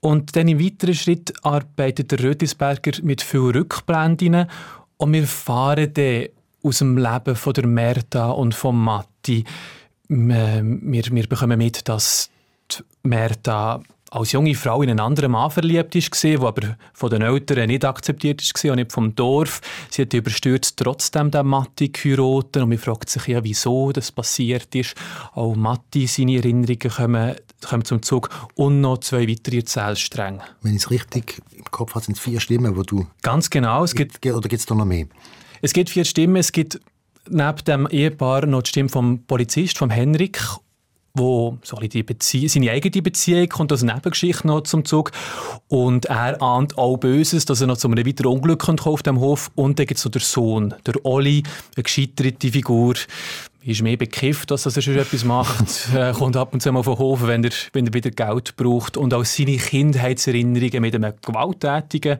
und 0.00 0.36
dann 0.36 0.48
im 0.48 0.60
weiteren 0.60 0.94
Schritt 0.94 1.32
arbeitet 1.42 2.12
der 2.12 2.22
Rötisberger 2.22 3.02
mit 3.02 3.22
vielen 3.22 3.50
Rückblenden 3.50 4.46
und 4.98 5.12
wir 5.12 5.26
fahren 5.26 5.92
dann 5.92 6.26
aus 6.62 6.78
dem 6.78 6.98
Leben 6.98 7.36
von 7.36 7.52
der 7.52 7.66
Merta 7.66 8.30
und 8.30 8.54
von 8.54 8.76
Matti. 8.76 9.44
Wir, 10.08 10.62
wir 10.62 11.28
bekommen 11.28 11.58
mit, 11.58 11.88
dass 11.88 12.30
die 12.70 12.82
Merta 13.02 13.82
als 14.16 14.32
junge 14.32 14.54
Frau 14.54 14.82
in 14.82 14.90
einen 14.90 15.00
anderen 15.00 15.32
Mann 15.32 15.50
verliebt 15.50 15.94
ist, 15.94 16.22
der 16.24 16.40
aber 16.40 16.76
von 16.94 17.10
den 17.10 17.22
Eltern 17.22 17.66
nicht 17.66 17.84
akzeptiert 17.84 18.42
ist 18.42 18.64
und 18.64 18.76
nicht 18.76 18.92
vom 18.92 19.14
Dorf. 19.14 19.60
Sie 19.90 20.02
hat 20.02 20.14
überstürzt 20.14 20.78
trotzdem 20.78 21.30
den 21.30 21.46
Matti 21.46 21.90
geheiratet 21.90 22.62
und 22.62 22.70
man 22.70 22.78
fragt 22.78 23.10
sich 23.10 23.26
ja, 23.26 23.44
wieso 23.44 23.92
das 23.92 24.10
passiert 24.10 24.74
ist. 24.74 24.94
Auch 25.34 25.54
Matti, 25.54 26.06
seine 26.06 26.36
Erinnerungen 26.36 26.78
kommen, 26.78 27.36
kommen 27.68 27.84
zum 27.84 28.02
Zug 28.02 28.30
und 28.54 28.80
noch 28.80 28.98
zwei 28.98 29.28
weitere 29.28 29.58
Erzählstränge. 29.58 30.40
Wenn 30.62 30.76
ich 30.76 30.82
es 30.82 30.90
richtig 30.90 31.42
im 31.52 31.64
Kopf 31.64 31.94
habe, 31.94 32.04
sind 32.04 32.16
es 32.16 32.22
vier 32.22 32.40
Stimmen, 32.40 32.74
wo 32.74 32.82
du... 32.82 33.06
Ganz 33.22 33.50
genau. 33.50 33.84
Es 33.84 33.94
gibt, 33.94 34.24
oder 34.24 34.48
gibt 34.48 34.60
es 34.60 34.66
da 34.66 34.74
noch 34.74 34.86
mehr? 34.86 35.06
Es 35.60 35.74
gibt 35.74 35.90
vier 35.90 36.06
Stimmen. 36.06 36.36
Es 36.36 36.52
gibt 36.52 36.80
neben 37.28 37.64
dem 37.66 37.86
Ehepaar 37.88 38.46
noch 38.46 38.62
die 38.62 38.70
Stimme 38.70 38.88
vom 38.88 39.24
Polizist, 39.24 39.76
vom 39.76 39.90
Henrik 39.90 40.40
wo 41.16 41.58
so 41.62 41.76
die 41.76 42.02
Bezie 42.02 42.48
seine 42.48 42.70
eigene 42.70 43.02
Beziehung 43.02 43.48
kommt 43.48 43.72
als 43.72 43.82
Nebengeschichte 43.82 44.46
noch 44.46 44.62
zum 44.62 44.84
Zug. 44.84 45.12
Und 45.68 46.06
er 46.06 46.40
ahnt 46.42 46.78
auch 46.78 46.96
Böses, 46.96 47.44
dass 47.44 47.60
er 47.60 47.66
noch 47.66 47.78
zu 47.78 47.88
einem 47.88 48.06
weiteren 48.06 48.32
Unglück 48.32 48.60
kommt 48.60 48.86
auf 48.86 49.02
dem 49.02 49.20
Hof. 49.20 49.50
Und 49.54 49.78
dann 49.78 49.86
gibt 49.86 49.98
es 49.98 50.02
so 50.02 50.08
der 50.10 50.20
Sohn, 50.20 50.74
der 50.86 51.04
Olli, 51.04 51.42
eine 51.74 51.82
gescheiterte 51.82 52.50
Figur, 52.50 52.94
ist 53.66 53.82
mehr 53.82 53.96
bekifft, 53.96 54.52
als 54.52 54.62
dass 54.62 54.76
er 54.76 54.82
schon 54.82 54.96
etwas 54.96 55.24
macht, 55.24 55.88
er 55.92 56.12
kommt 56.18 56.36
ab 56.36 56.52
und 56.52 56.60
zu 56.60 56.70
mal 56.70 56.84
vom 56.84 56.98
Hof, 56.98 57.26
wenn 57.26 57.42
er, 57.42 57.50
wenn 57.72 57.86
er 57.86 57.94
wieder 57.94 58.10
Geld 58.10 58.56
braucht. 58.56 58.96
Und 58.96 59.12
auch 59.12 59.24
seine 59.24 59.56
Kindheitserinnerungen 59.56 60.80
mit 60.80 60.94
einem 60.94 61.14
gewalttätigen 61.20 62.18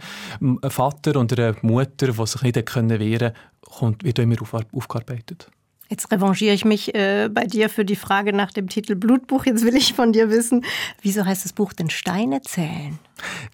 Vater 0.68 1.16
und 1.16 1.38
einer 1.38 1.54
Mutter, 1.62 2.08
die 2.08 2.26
sich 2.26 2.42
nicht 2.42 2.56
wehren 2.56 2.88
können, 2.98 3.32
kommt, 3.60 4.04
wird 4.04 4.18
immer 4.18 4.42
auf, 4.42 4.54
aufgearbeitet. 4.72 5.48
Jetzt 5.88 6.10
revanchiere 6.10 6.52
ich 6.52 6.64
mich 6.64 6.94
äh, 6.96 7.28
bei 7.32 7.44
dir 7.44 7.68
für 7.68 7.84
die 7.84 7.94
Frage 7.94 8.32
nach 8.32 8.52
dem 8.52 8.68
Titel 8.68 8.96
Blutbuch. 8.96 9.46
Jetzt 9.46 9.64
will 9.64 9.76
ich 9.76 9.94
von 9.94 10.12
dir 10.12 10.30
wissen, 10.30 10.64
wieso 11.00 11.24
heißt 11.24 11.44
das 11.44 11.52
Buch 11.52 11.72
denn 11.72 11.90
Steine 11.90 12.42
zählen? 12.42 12.98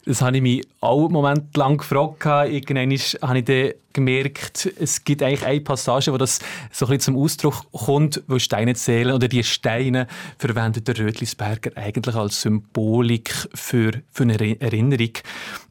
Das 0.07 0.23
habe 0.23 0.37
ich 0.37 0.43
mich 0.43 0.67
auch 0.81 1.05
einen 1.05 1.13
Moment 1.13 1.57
lang 1.57 1.77
gefragt. 1.77 2.25
Irgendwann 2.51 2.91
habe 3.23 3.39
ich 3.39 3.75
gemerkt, 3.93 4.73
es 4.81 5.05
gibt 5.05 5.23
eigentlich 5.23 5.45
eine 5.45 5.61
Passage, 5.61 6.11
wo 6.11 6.17
das 6.17 6.39
so 6.71 6.87
ein 6.87 6.97
bisschen 6.97 7.15
zum 7.15 7.19
Ausdruck 7.19 7.71
kommt, 7.73 8.23
wo 8.27 8.39
Steine 8.39 8.75
zählen 8.75 9.15
oder 9.15 9.29
die 9.29 9.45
Steine 9.45 10.07
verwendet 10.39 10.89
der 10.89 10.99
Rötlisberger 10.99 11.73
eigentlich 11.77 12.15
als 12.15 12.41
Symbolik 12.41 13.31
für, 13.55 13.93
für 14.11 14.23
eine 14.23 14.61
Erinnerung. 14.61 15.13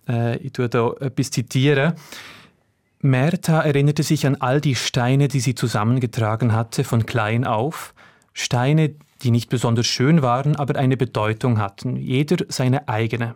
Äh, 0.08 0.38
ich 0.38 0.54
tue 0.54 0.70
da 0.70 0.94
etwas 1.00 1.32
zitieren. 1.32 1.94
Mertha 3.02 3.62
erinnerte 3.62 4.04
sich 4.04 4.28
an 4.28 4.36
all 4.36 4.62
die 4.62 4.76
Steine, 4.76 5.28
die 5.28 5.40
sie 5.40 5.56
zusammengetragen 5.56 6.54
hatte, 6.54 6.84
von 6.84 7.06
klein 7.06 7.46
auf. 7.46 7.94
Steine, 8.34 8.96
die 9.24 9.32
nicht 9.32 9.50
besonders 9.50 9.88
schön 9.88 10.22
waren, 10.22 10.56
aber 10.56 10.78
eine 10.78 10.98
Bedeutung 10.98 11.60
hatten, 11.60 11.96
jeder 11.96 12.46
seine 12.50 12.88
eigene. 12.88 13.36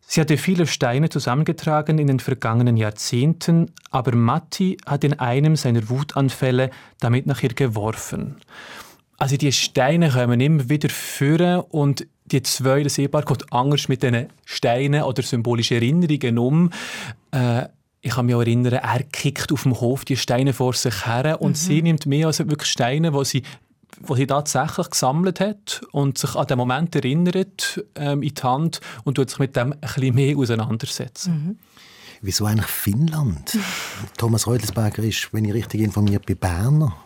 Sie 0.00 0.22
hatte 0.22 0.38
viele 0.38 0.66
Steine 0.66 1.10
zusammengetragen 1.10 1.98
in 1.98 2.06
den 2.06 2.20
vergangenen 2.20 2.78
Jahrzehnten, 2.78 3.72
aber 3.90 4.16
Matti 4.16 4.78
hat 4.86 5.04
in 5.04 5.18
einem 5.18 5.54
seiner 5.54 5.90
Wutanfälle 5.90 6.70
damit 6.98 7.26
nach 7.26 7.42
ihr 7.42 7.50
geworfen. 7.50 8.36
Also 9.18 9.36
die 9.36 9.52
Steine 9.52 10.10
kommen 10.10 10.40
immer 10.40 10.68
wieder 10.70 10.88
führen 10.88 11.60
und 11.60 12.06
die 12.24 12.42
zwei, 12.42 12.82
das 12.82 12.96
Ehepaar, 12.96 13.22
geht 13.22 13.52
anders 13.52 13.88
mit 13.88 14.02
diesen 14.02 14.28
Steinen 14.44 15.02
oder 15.02 15.22
symbolischen 15.22 15.76
Erinnerungen 15.76 16.38
um. 16.38 16.70
Äh, 17.30 17.64
ich 18.00 18.12
kann 18.12 18.26
mich 18.26 18.34
auch 18.34 18.40
erinnern, 18.40 18.72
er 18.74 19.02
kickt 19.02 19.52
auf 19.52 19.64
dem 19.64 19.80
Hof 19.80 20.04
die 20.04 20.16
Steine 20.16 20.52
vor 20.52 20.72
sich 20.72 21.06
her 21.06 21.40
und 21.40 21.50
mhm. 21.50 21.54
sie 21.54 21.82
nimmt 21.82 22.06
mehr 22.06 22.28
als 22.28 22.38
wirklich 22.38 22.70
Steine, 22.70 23.10
die 23.12 23.24
sie 23.24 23.42
wo 24.00 24.14
sie 24.14 24.26
tatsächlich 24.26 24.90
gesammelt 24.90 25.40
hat 25.40 25.80
und 25.92 26.18
sich 26.18 26.34
an 26.36 26.46
den 26.46 26.58
Moment 26.58 26.94
erinnert 26.94 27.82
ähm, 27.96 28.22
in 28.22 28.34
die 28.34 28.42
Hand 28.42 28.80
und 29.04 29.14
tut 29.14 29.30
sich 29.30 29.38
mit 29.38 29.56
dem 29.56 29.72
ein 29.72 29.80
bisschen 29.80 30.14
mehr 30.14 30.36
auseinandersetzen. 30.36 31.32
Mhm. 31.32 31.58
Wieso 32.20 32.46
eigentlich 32.46 32.66
Finnland? 32.66 33.58
Thomas 34.16 34.46
Reutelsberger 34.46 35.02
ist, 35.02 35.32
wenn 35.32 35.44
ich 35.44 35.54
richtig 35.54 35.80
informiert 35.80 36.26
bin, 36.26 36.36
Berner. 36.36 36.96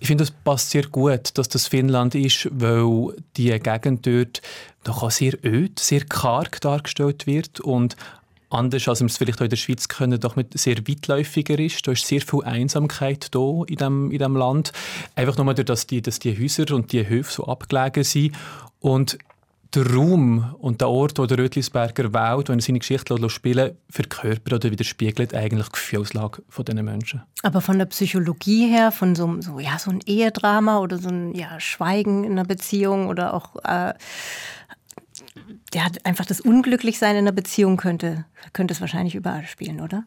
Ich 0.00 0.08
finde, 0.08 0.24
es 0.24 0.30
passt 0.30 0.70
sehr 0.70 0.86
gut, 0.86 1.36
dass 1.36 1.48
das 1.48 1.66
Finnland 1.66 2.14
ist, 2.14 2.48
weil 2.52 3.14
die 3.36 3.50
Gegend 3.58 4.06
dort 4.06 4.40
doch 4.82 5.10
sehr 5.10 5.34
öd, 5.44 5.78
sehr 5.78 6.04
karg 6.06 6.60
dargestellt 6.60 7.26
wird 7.26 7.60
und 7.60 7.96
anders 8.50 8.88
als 8.88 9.00
wir 9.00 9.06
es 9.06 9.16
vielleicht 9.16 9.38
auch 9.38 9.44
in 9.44 9.50
der 9.50 9.56
Schweiz 9.56 9.88
können, 9.88 10.20
doch 10.20 10.36
mit 10.36 10.58
sehr 10.58 10.76
weitläufiger 10.78 11.58
ist. 11.58 11.86
Da 11.86 11.92
ist 11.92 12.06
sehr 12.06 12.20
viel 12.20 12.42
Einsamkeit 12.44 13.34
da 13.34 13.62
in 13.66 13.76
dem, 13.76 14.10
in 14.10 14.18
dem 14.18 14.36
Land. 14.36 14.72
Einfach 15.14 15.36
nur 15.36 15.46
dadurch, 15.46 15.66
dass 15.66 15.86
die, 15.86 16.02
dass 16.02 16.18
die 16.18 16.38
Häuser 16.38 16.74
und 16.74 16.92
die 16.92 17.08
Höfe 17.08 17.32
so 17.32 17.46
abgelegen 17.46 18.04
sind. 18.04 18.36
Und 18.80 19.18
der 19.74 19.86
Raum 19.86 20.54
und 20.58 20.80
der 20.80 20.88
Ort, 20.88 21.18
wo 21.18 21.26
der 21.26 21.38
Rötlisberger 21.38 22.12
wählt, 22.12 22.48
wo 22.48 22.52
er 22.52 22.60
seine 22.60 22.80
Geschichte 22.80 23.30
spielen 23.30 23.76
verkörpert 23.88 24.52
oder 24.52 24.70
widerspiegelt 24.70 25.32
eigentlich 25.34 25.66
die 25.66 25.72
Gefühlslage 25.72 26.42
dieser 26.58 26.82
Menschen. 26.82 27.22
Aber 27.42 27.60
von 27.60 27.78
der 27.78 27.86
Psychologie 27.86 28.68
her, 28.68 28.90
von 28.90 29.14
so, 29.14 29.40
so, 29.40 29.60
ja, 29.60 29.78
so 29.78 29.90
ein 29.90 30.00
Ehedrama 30.06 30.80
oder 30.80 30.98
so 30.98 31.08
ein 31.08 31.34
ja, 31.34 31.60
Schweigen 31.60 32.24
in 32.24 32.32
einer 32.32 32.44
Beziehung 32.44 33.06
oder 33.06 33.32
auch 33.32 33.56
äh, 33.64 33.94
der 35.72 35.84
hat 35.84 36.04
einfach 36.04 36.26
das 36.26 36.40
Unglücklichsein 36.40 37.12
in 37.12 37.18
einer 37.18 37.32
Beziehung 37.32 37.76
könnte, 37.76 38.24
könnte 38.52 38.74
es 38.74 38.80
wahrscheinlich 38.80 39.14
überall 39.14 39.46
spielen, 39.46 39.80
oder? 39.80 40.04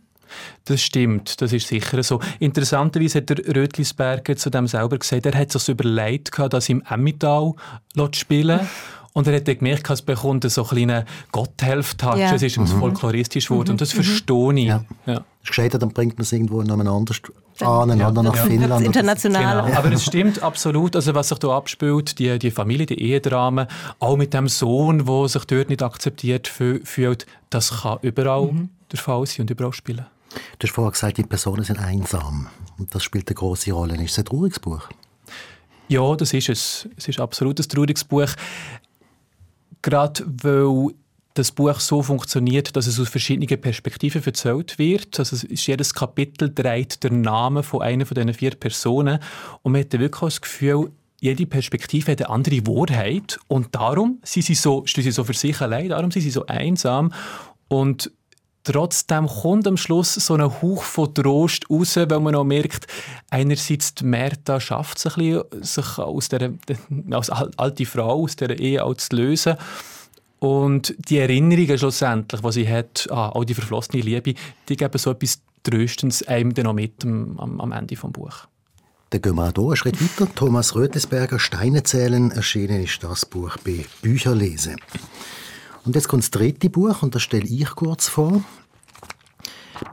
Das 0.65 0.81
stimmt, 0.81 1.41
das 1.41 1.53
ist 1.53 1.67
sicher 1.67 2.01
so. 2.01 2.19
Interessanterweise 2.39 3.19
hat 3.19 3.29
der 3.29 3.55
Rötlisberger 3.55 4.35
zu 4.35 4.49
dem 4.49 4.67
selber 4.67 4.97
gesagt, 4.97 5.25
er 5.25 5.37
hat 5.37 5.51
sich 5.51 5.69
überlegt, 5.69 6.37
dass 6.49 6.69
im 6.69 6.81
Emmental 6.89 7.53
spielen 8.13 8.59
Und 9.13 9.27
er 9.27 9.35
hat 9.35 9.47
dann 9.47 9.57
gemerkt, 9.59 9.89
es 9.89 10.01
bekommt 10.01 10.49
so 10.49 10.61
einen 10.61 10.69
kleinen 10.69 11.05
Gotthelf-Touch. 11.31 12.17
Ja. 12.17 12.33
Es 12.33 12.41
ist 12.41 12.57
mhm. 12.57 12.65
folkloristisch 12.65 13.47
geworden. 13.47 13.69
Mhm. 13.69 13.73
Und 13.73 13.81
das 13.81 13.93
mhm. 13.93 14.03
verstehe 14.03 14.53
ich. 14.55 14.65
Ja. 14.65 14.85
Ja. 15.05 15.13
Das 15.13 15.49
gescheitert, 15.49 15.83
dann 15.83 15.89
bringt 15.89 16.17
man 16.17 16.23
es 16.23 16.31
irgendwo 16.31 16.63
noch 16.63 16.79
anders 16.79 17.21
an, 17.59 17.99
ja. 17.99 18.09
oder 18.09 18.23
nach 18.23 18.35
ja. 18.35 18.43
Finnland. 18.43 18.85
International. 18.85 19.65
Genau. 19.65 19.77
Aber 19.77 19.91
es 19.91 20.03
stimmt 20.03 20.41
absolut. 20.41 20.95
Also 20.95 21.13
was 21.13 21.29
sich 21.29 21.37
da 21.37 21.49
abspielt, 21.49 22.17
die, 22.17 22.39
die 22.39 22.49
Familie, 22.49 22.87
die 22.87 22.99
Ehedramen, 22.99 23.67
auch 23.99 24.17
mit 24.17 24.33
dem 24.33 24.47
Sohn, 24.47 25.05
der 25.05 25.27
sich 25.27 25.45
dort 25.45 25.69
nicht 25.69 25.83
akzeptiert 25.83 26.47
fühlt, 26.47 27.27
das 27.51 27.81
kann 27.81 27.99
überall 28.01 28.51
mhm. 28.51 28.69
der 28.91 28.99
Fall 28.99 29.25
sein 29.27 29.41
und 29.41 29.51
überall 29.51 29.73
spielen. 29.73 30.05
Du 30.57 30.67
hast 30.67 30.73
vorher 30.73 30.91
gesagt, 30.91 31.17
die 31.17 31.23
Personen 31.23 31.63
sind 31.63 31.79
einsam. 31.79 32.47
Und 32.79 32.95
das 32.95 33.03
spielt 33.03 33.27
eine 33.27 33.35
große 33.35 33.71
Rolle. 33.71 33.95
Ist 34.03 34.13
es 34.13 34.19
ein 34.19 34.25
trauriges 34.25 34.59
Buch? 34.59 34.89
Ja, 35.87 36.15
das 36.15 36.33
ist 36.33 36.49
es. 36.49 36.89
Es 36.97 37.07
ist 37.07 37.19
absolut 37.19 37.59
ein 37.59 37.67
trauriges 37.67 38.03
Buch. 38.03 38.29
Gerade 39.83 40.23
weil 40.25 40.95
das 41.35 41.51
Buch 41.51 41.79
so 41.79 42.03
funktioniert, 42.03 42.75
dass 42.75 42.87
es 42.87 42.99
aus 42.99 43.09
verschiedenen 43.09 43.59
Perspektiven 43.59 44.23
erzählt 44.23 44.77
wird. 44.77 45.19
Also 45.19 45.47
jedes 45.47 45.93
Kapitel 45.93 46.53
dreht 46.53 47.03
der 47.03 47.11
Name 47.11 47.63
von 47.63 47.81
einer 47.81 48.05
von 48.05 48.15
diesen 48.15 48.33
vier 48.33 48.51
Personen. 48.51 49.19
Und 49.61 49.71
man 49.71 49.81
hat 49.81 49.93
wirklich 49.93 50.19
das 50.19 50.41
Gefühl, 50.41 50.91
jede 51.19 51.45
Perspektive 51.45 52.11
hat 52.11 52.21
eine 52.21 52.29
andere 52.29 52.67
Wahrheit. 52.67 53.39
Und 53.47 53.73
darum 53.73 54.19
sind 54.23 54.45
sie 54.45 54.55
so, 54.55 54.85
stehen 54.85 55.03
sie 55.03 55.11
so 55.11 55.23
für 55.23 55.33
sich 55.33 55.59
allein, 55.61 55.89
darum 55.89 56.11
sind 56.11 56.21
sie 56.21 56.29
so 56.29 56.45
einsam. 56.45 57.11
Und 57.67 58.11
trotzdem 58.63 59.27
kommt 59.27 59.67
am 59.67 59.77
Schluss 59.77 60.13
so 60.13 60.35
ein 60.35 60.41
Hauch 60.41 60.83
von 60.83 61.13
Trost 61.13 61.69
raus, 61.69 61.95
weil 61.95 62.19
man 62.19 62.35
auch 62.35 62.43
merkt, 62.43 62.87
einerseits 63.29 63.95
die 63.95 64.05
Merta 64.05 64.59
schafft 64.59 64.97
es 64.97 65.05
ein 65.05 65.13
bisschen, 65.15 65.63
sich 65.63 65.97
aus 65.97 66.29
der, 66.29 66.53
als 67.11 67.29
alte 67.29 67.85
Frau 67.85 68.23
aus 68.23 68.35
der 68.35 68.59
Ehe 68.59 68.83
auch 68.83 68.95
zu 68.95 69.15
lösen 69.15 69.55
und 70.39 70.93
die 71.09 71.19
Erinnerungen 71.19 71.77
schlussendlich, 71.77 72.41
die 72.41 72.51
sie 72.51 72.67
hat, 72.67 73.07
ah, 73.11 73.29
auch 73.29 73.45
die 73.45 73.53
verflossene 73.53 74.03
Liebe, 74.03 74.33
die 74.67 74.75
geben 74.75 74.97
so 74.97 75.11
etwas 75.11 75.39
Tröstendes 75.63 76.27
einem 76.27 76.53
dann 76.53 76.65
noch 76.65 76.73
mit 76.73 77.05
am, 77.05 77.39
am 77.39 77.71
Ende 77.71 77.95
des 77.95 78.11
Buches. 78.11 78.47
Dann 79.09 79.21
gehen 79.21 79.35
wir 79.35 79.47
auch 79.47 79.53
hier 79.53 79.63
einen 79.67 79.75
Schritt 79.77 80.01
weiter. 80.01 80.35
Thomas 80.35 80.75
Rötlisberger, 80.75 81.39
Steine 81.39 81.83
zählen, 81.83 82.31
erschienen 82.31 82.83
ist 82.83 83.03
das 83.03 83.25
Buch 83.25 83.55
bei 83.63 83.85
Bücherlese. 84.01 84.75
Und 85.85 85.95
jetzt 85.95 86.07
kommt 86.07 86.23
das 86.23 86.31
dritte 86.31 86.69
Buch 86.69 87.03
und 87.03 87.13
das 87.15 87.21
stelle 87.21 87.45
ich 87.45 87.69
kurz 87.75 88.07
vor. 88.07 88.41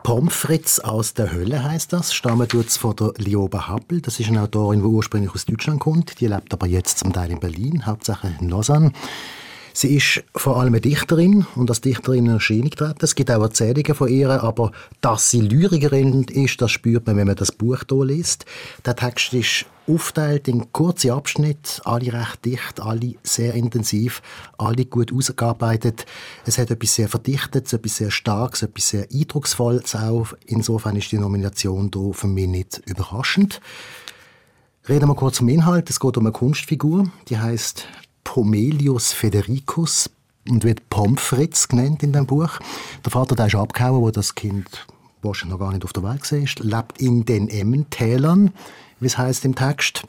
Pomfritz 0.02 0.78
aus 0.78 1.14
der 1.14 1.32
Hölle 1.32 1.62
heißt 1.62 1.92
das. 1.92 2.14
Stammen 2.14 2.48
tut 2.48 2.70
von 2.70 2.94
der 2.94 3.12
Lioba 3.16 3.68
Happel. 3.68 4.00
Das 4.00 4.20
ist 4.20 4.28
eine 4.28 4.42
Autorin, 4.42 4.80
die 4.80 4.86
ursprünglich 4.86 5.34
aus 5.34 5.46
Deutschland 5.46 5.80
kommt. 5.80 6.20
Die 6.20 6.26
lebt 6.26 6.52
aber 6.52 6.66
jetzt 6.66 6.98
zum 6.98 7.12
Teil 7.12 7.30
in 7.30 7.40
Berlin, 7.40 7.86
hauptsächlich 7.86 8.40
in 8.40 8.48
Lausanne. 8.50 8.92
Sie 9.72 9.96
ist 9.96 10.24
vor 10.34 10.58
allem 10.58 10.74
eine 10.74 10.80
Dichterin 10.80 11.46
und 11.54 11.70
als 11.70 11.80
Dichterin 11.80 12.26
in 12.26 12.32
Erscheinung 12.32 12.70
getreten. 12.70 12.98
Es 13.02 13.14
gibt 13.14 13.30
auch 13.30 13.42
Erzählungen 13.42 13.94
von 13.94 14.08
ihr, 14.08 14.30
aber 14.42 14.72
dass 15.00 15.30
sie 15.30 15.40
Lyrikerin 15.40 16.24
ist, 16.24 16.60
das 16.60 16.70
spürt 16.70 17.06
man, 17.06 17.16
wenn 17.16 17.26
man 17.26 17.36
das 17.36 17.52
Buch 17.52 17.82
hier 17.88 18.04
liest. 18.04 18.44
Der 18.84 18.96
Text 18.96 19.32
ist 19.32 19.66
aufteilt 19.86 20.48
in 20.48 20.72
kurze 20.72 21.12
Abschnitte, 21.12 21.84
alle 21.84 22.12
recht 22.12 22.44
dicht, 22.44 22.80
alle 22.80 23.14
sehr 23.22 23.54
intensiv, 23.54 24.22
alle 24.58 24.84
gut 24.84 25.12
ausgearbeitet. 25.12 26.06
Es 26.46 26.58
hat 26.58 26.70
etwas 26.70 26.94
sehr 26.94 27.08
Verdichtetes, 27.08 27.72
etwas 27.72 27.96
sehr 27.96 28.10
Starkes, 28.10 28.62
etwas 28.62 28.88
sehr 28.88 29.06
Eindrucksvolles 29.12 29.94
auch. 29.96 30.28
Insofern 30.46 30.96
ist 30.96 31.10
die 31.12 31.18
Nomination 31.18 31.90
hier 31.92 32.12
für 32.12 32.28
mich 32.28 32.48
nicht 32.48 32.82
überraschend. 32.86 33.60
Reden 34.88 35.08
wir 35.08 35.14
kurz 35.14 35.36
zum 35.36 35.48
Inhalt. 35.48 35.90
Es 35.90 36.00
geht 36.00 36.16
um 36.16 36.24
eine 36.24 36.32
Kunstfigur, 36.32 37.10
die 37.28 37.38
heißt 37.38 37.86
Pomelius 38.32 39.12
Federicus 39.12 40.08
und 40.48 40.62
wird 40.62 40.88
Pomfritz 40.88 41.66
genannt 41.66 42.04
in 42.04 42.12
dem 42.12 42.26
Buch. 42.26 42.60
Der 43.04 43.10
Vater 43.10 43.34
der 43.34 43.48
ist 43.48 43.56
abgehauen, 43.56 44.00
wo 44.00 44.12
das 44.12 44.36
Kind 44.36 44.86
wahrscheinlich 45.20 45.58
noch 45.58 45.66
gar 45.66 45.72
nicht 45.72 45.84
auf 45.84 45.92
der 45.92 46.04
Welt 46.04 46.30
war, 46.30 46.64
lebt 46.64 47.02
in 47.02 47.24
den 47.24 47.48
Emmentälern, 47.48 48.52
wie 49.00 49.06
es 49.06 49.18
heißt 49.18 49.44
im 49.44 49.56
Text. 49.56 50.04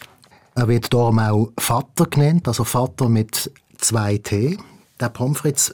Er 0.54 0.68
wird 0.68 0.94
darum 0.94 1.18
auch 1.18 1.52
Vater 1.58 2.06
genannt, 2.06 2.48
also 2.48 2.64
Vater 2.64 3.10
mit 3.10 3.52
zwei 3.80 4.20
T. 4.20 4.60
Der 5.00 5.10
Pomfritz 5.10 5.74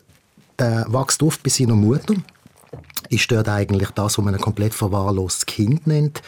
der 0.58 0.86
wächst 0.88 1.22
auf 1.24 1.40
bei 1.40 1.50
seiner 1.50 1.76
Mutter, 1.76 2.14
ist 3.10 3.32
dort 3.32 3.48
eigentlich 3.48 3.90
das, 3.92 4.18
was 4.18 4.26
man 4.26 4.36
ein 4.36 4.42
komplett 4.42 4.74
verwahrlostes 4.74 5.46
Kind 5.46 5.88
nennt. 5.88 6.22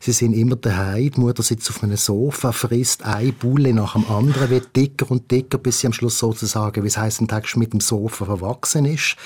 Sie 0.00 0.12
sind 0.12 0.34
immer 0.34 0.56
daheim. 0.56 1.10
Die 1.10 1.20
Mutter 1.20 1.42
sitzt 1.42 1.70
auf 1.70 1.82
einem 1.82 1.96
Sofa, 1.96 2.52
frisst 2.52 3.04
ein 3.04 3.32
Bulle 3.32 3.72
nach 3.72 3.94
dem 3.94 4.08
anderen, 4.10 4.50
wird 4.50 4.76
dicker 4.76 5.10
und 5.10 5.30
dicker, 5.30 5.58
bis 5.58 5.80
sie 5.80 5.86
am 5.86 5.92
Schluss 5.92 6.18
sozusagen, 6.18 6.82
wie 6.82 6.88
es 6.88 6.98
heisst, 6.98 7.20
ein 7.20 7.28
Tag 7.28 7.56
mit 7.56 7.72
dem 7.72 7.80
Sofa 7.80 8.24
verwachsen 8.26 8.84
ist. 8.84 9.16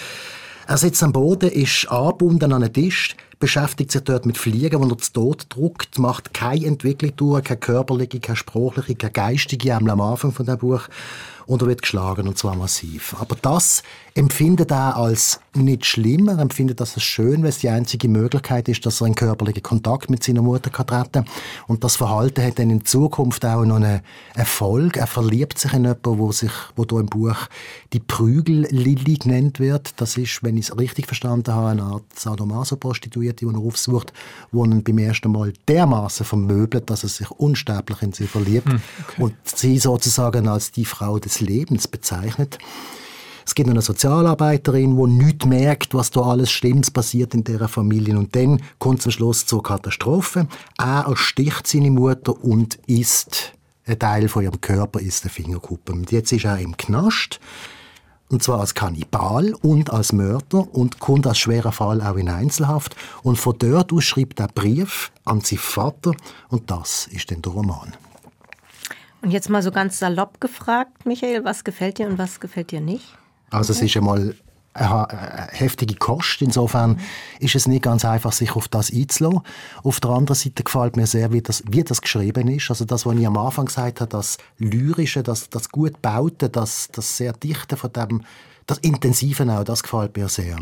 Er 0.67 0.77
sitzt 0.77 1.03
am 1.03 1.13
Boden, 1.13 1.51
ist 1.51 1.91
angebunden 1.91 2.53
an 2.53 2.63
einen 2.63 2.73
Tisch, 2.73 3.17
beschäftigt 3.41 3.91
sich 3.91 4.03
dort 4.03 4.27
mit 4.27 4.39
Fliegen, 4.39 4.81
wo 4.81 4.89
er 4.89 4.99
zu 4.99 5.13
Tod 5.13 5.47
druckt, 5.49 5.99
macht 5.99 6.35
keine 6.35 6.67
Entwicklung 6.67 7.17
durch, 7.17 7.45
keine 7.45 7.59
körperliche, 7.59 8.21
keine 8.21 8.37
sprachliche, 8.37 8.95
keine 8.95 9.13
geistige, 9.13 9.75
am 9.75 10.01
Anfang 10.01 10.31
von 10.31 10.47
dem 10.47 10.59
Buch 10.59 10.83
und 11.51 11.63
er 11.63 11.69
wird 11.69 11.83
geschlagen 11.83 12.29
und 12.29 12.39
zwar 12.39 12.55
massiv. 12.55 13.17
Aber 13.19 13.35
das 13.35 13.83
empfindet 14.15 14.71
er 14.71 14.97
als 14.97 15.41
nicht 15.53 15.85
schlimm, 15.85 16.29
er 16.29 16.39
empfindet 16.39 16.81
das 16.81 16.95
als 16.95 17.03
schön, 17.03 17.43
weil 17.43 17.49
es 17.49 17.59
die 17.59 17.69
einzige 17.69 18.09
Möglichkeit 18.09 18.69
ist, 18.69 18.87
dass 18.87 19.01
er 19.01 19.09
in 19.09 19.17
körperlichen 19.17 19.63
Kontakt 19.63 20.11
mit 20.11 20.23
seiner 20.23 20.43
Mutter 20.43 20.71
kann 20.71 20.87
treten 20.87 21.25
und 21.67 21.83
das 21.83 21.97
Verhalten 21.97 22.45
hat 22.45 22.61
dann 22.61 22.71
in 22.71 22.85
Zukunft 22.85 23.45
auch 23.45 23.65
noch 23.65 23.77
einen 23.77 24.01
Erfolg. 24.35 24.97
Er 24.97 25.09
verliebt 25.09 25.59
sich 25.59 25.73
in 25.73 25.83
jemanden, 25.83 26.19
wo 26.19 26.31
sich, 26.31 26.53
wo 26.77 26.85
da 26.85 27.01
im 27.01 27.07
Buch 27.07 27.37
die 27.93 28.01
Prügel-Lilly 28.01 29.15
genannt 29.15 29.59
wird. 29.59 30.01
Das 30.01 30.17
ist, 30.17 30.45
wenn 30.45 30.57
ich 30.57 30.69
es 30.69 30.79
richtig 30.79 31.07
verstanden 31.07 31.53
habe, 31.53 31.69
eine 31.69 31.83
Art 31.83 32.05
Sadomaso-Prostituierte, 32.15 33.30
die 33.33 33.47
er 33.47 33.59
aufsucht, 33.59 34.13
wo 34.53 34.65
ihn 34.65 34.83
beim 34.83 34.99
ersten 34.99 35.33
Mal 35.33 35.53
dermaßen 35.69 36.27
vermöbelt, 36.27 36.91
dass 36.91 37.03
er 37.03 37.09
sich 37.09 37.31
unsterblich 37.31 38.03
in 38.03 38.13
sie 38.13 38.27
verliebt 38.27 38.69
hm, 38.69 38.81
okay. 39.09 39.23
und 39.23 39.35
sie 39.45 39.79
sozusagen 39.79 40.49
als 40.49 40.71
die 40.73 40.85
Frau 40.85 41.19
des 41.19 41.41
Lebens 41.41 41.89
bezeichnet. 41.89 42.59
Es 43.51 43.55
gibt 43.55 43.69
eine 43.69 43.83
Sozialarbeiterin, 43.83 44.97
die 44.97 45.25
nicht 45.25 45.45
merkt, 45.45 45.93
was 45.93 46.11
da 46.11 46.21
alles 46.21 46.53
Schlimmes 46.53 46.91
passiert 46.91 47.35
in 47.35 47.43
dieser 47.43 47.67
Familie. 47.67 48.17
Und 48.17 48.37
dann 48.37 48.63
kommt 48.79 49.03
zum 49.03 49.11
Schluss 49.11 49.45
zur 49.45 49.63
Katastrophe. 49.63 50.47
Er 50.79 51.07
ersticht 51.09 51.67
seine 51.67 51.91
Mutter 51.91 52.45
und 52.45 52.79
isst 52.87 53.55
ein 53.87 53.99
Teil 53.99 54.29
von 54.29 54.45
ihrem 54.45 54.61
Körper, 54.61 55.01
ist 55.01 55.25
der 55.25 55.33
Fingerkuppen. 55.33 56.01
Und 56.01 56.13
jetzt 56.13 56.31
ist 56.31 56.45
er 56.45 56.59
im 56.59 56.77
Knast. 56.77 57.41
Und 58.31 58.45
zwar 58.45 58.61
als 58.61 58.75
Kannibal 58.75 59.55
und 59.61 59.93
als 59.93 60.13
Mörder 60.13 60.73
und 60.73 61.01
kommt 61.01 61.27
als 61.27 61.39
schwerer 61.39 61.73
Fall 61.73 62.01
auch 62.01 62.17
in 62.17 62.29
Einzelhaft. 62.29 62.95
Und 63.23 63.37
von 63.37 63.59
dort 63.59 63.93
aus 63.93 64.05
schreibt 64.05 64.39
er 64.39 64.49
Brief 64.49 65.11
an 65.25 65.41
seinen 65.41 65.59
Vater 65.59 66.13
und 66.49 66.71
das 66.71 67.09
ist 67.09 67.31
dann 67.31 67.43
der 67.43 67.53
Roman. 67.53 67.93
Und 69.23 69.33
jetzt 69.33 69.51
mal 69.51 69.63
so 69.63 69.73
ganz 69.73 69.99
salopp 69.99 70.41
gefragt, 70.41 71.05
Michael, 71.05 71.45
was 71.45 71.65
gefällt 71.65 71.99
dir 71.99 72.07
und 72.07 72.19
was 72.19 72.41
gefällt 72.41 72.71
dir 72.71 72.81
nicht? 72.81 73.05
Also 73.51 73.73
es 73.73 73.83
ist 73.83 73.97
einmal 73.97 74.37
heftige 74.75 75.97
Kost. 75.97 76.43
Insofern 76.43 77.01
ist 77.41 77.55
es 77.57 77.67
nicht 77.67 77.83
ganz 77.83 78.05
einfach, 78.05 78.33
sich 78.33 78.55
auf 78.55 78.69
das 78.69 78.93
einzulassen. 78.93 79.41
Auf 79.83 80.01
der 80.01 80.11
anderen 80.11 80.37
Seite 80.37 80.63
gefällt 80.63 80.97
mir 80.97 81.07
sehr, 81.07 81.33
wie 81.33 81.43
das, 81.43 81.63
wie 81.69 81.83
das 81.83 82.01
geschrieben 82.01 82.49
ist. 82.49 82.71
Also 82.71 82.85
das, 82.85 83.05
was 83.05 83.17
ich 83.17 83.27
am 83.27 83.37
Anfang 83.37 83.67
gesagt 83.67 84.01
habe, 84.01 84.11
das 84.11 84.39
Lyrische, 84.59 85.23
das, 85.23 85.51
das 85.51 85.71
gut 85.71 86.01
Baute, 86.01 86.49
das, 86.49 86.89
das 86.93 87.17
sehr 87.17 87.33
Dichte 87.33 87.77
von 87.77 87.93
dem 87.93 88.23
das 88.71 88.79
Intensive 88.79 89.51
auch, 89.53 89.65
das 89.65 89.83
gefällt 89.83 90.17
mir 90.17 90.29
sehr. 90.29 90.57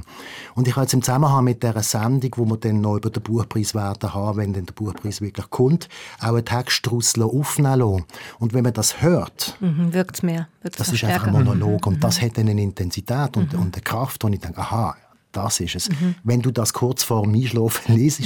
Und 0.54 0.66
ich 0.66 0.74
habe 0.74 0.84
jetzt 0.84 0.94
im 0.94 1.02
Zusammenhang 1.02 1.44
mit 1.44 1.62
dieser 1.62 1.82
Sendung, 1.82 2.30
wo 2.36 2.44
wir 2.46 2.56
dann 2.56 2.80
noch 2.80 2.96
über 2.96 3.10
den 3.10 3.22
Buchpreis 3.22 3.74
werden 3.74 4.14
haben, 4.14 4.38
wenn 4.38 4.52
dann 4.52 4.66
der 4.66 4.72
Buchpreis 4.72 5.20
wirklich 5.20 5.50
kommt, 5.50 5.88
auch 6.20 6.28
einen 6.28 6.44
Text 6.44 6.86
daraus 6.86 7.18
aufnehmen 7.18 7.78
lassen. 7.78 8.04
Und 8.38 8.54
wenn 8.54 8.64
man 8.64 8.72
das 8.72 9.02
hört, 9.02 9.56
mhm, 9.60 9.92
wirkt 9.92 10.16
es 10.16 10.22
mehr. 10.22 10.48
Wirkt's 10.62 10.78
das 10.78 10.92
ist 10.92 11.04
einfach 11.04 11.26
ein 11.26 11.32
Monolog 11.32 11.86
mhm. 11.86 11.94
und 11.94 12.04
das 12.04 12.22
hat 12.22 12.38
dann 12.38 12.48
eine 12.48 12.62
Intensität 12.62 13.36
und, 13.36 13.52
mhm. 13.52 13.60
und 13.60 13.74
eine 13.74 13.82
Kraft, 13.82 14.24
und 14.24 14.32
ich 14.32 14.40
denke, 14.40 14.58
aha, 14.58 14.96
das 15.32 15.60
ist 15.60 15.76
es. 15.76 15.88
Mhm. 15.90 16.14
Wenn 16.24 16.40
du 16.40 16.50
das 16.50 16.72
kurz 16.72 17.02
vor 17.02 17.22
dem 17.22 17.34
Einschlafen 17.34 17.94
liest, 17.94 18.20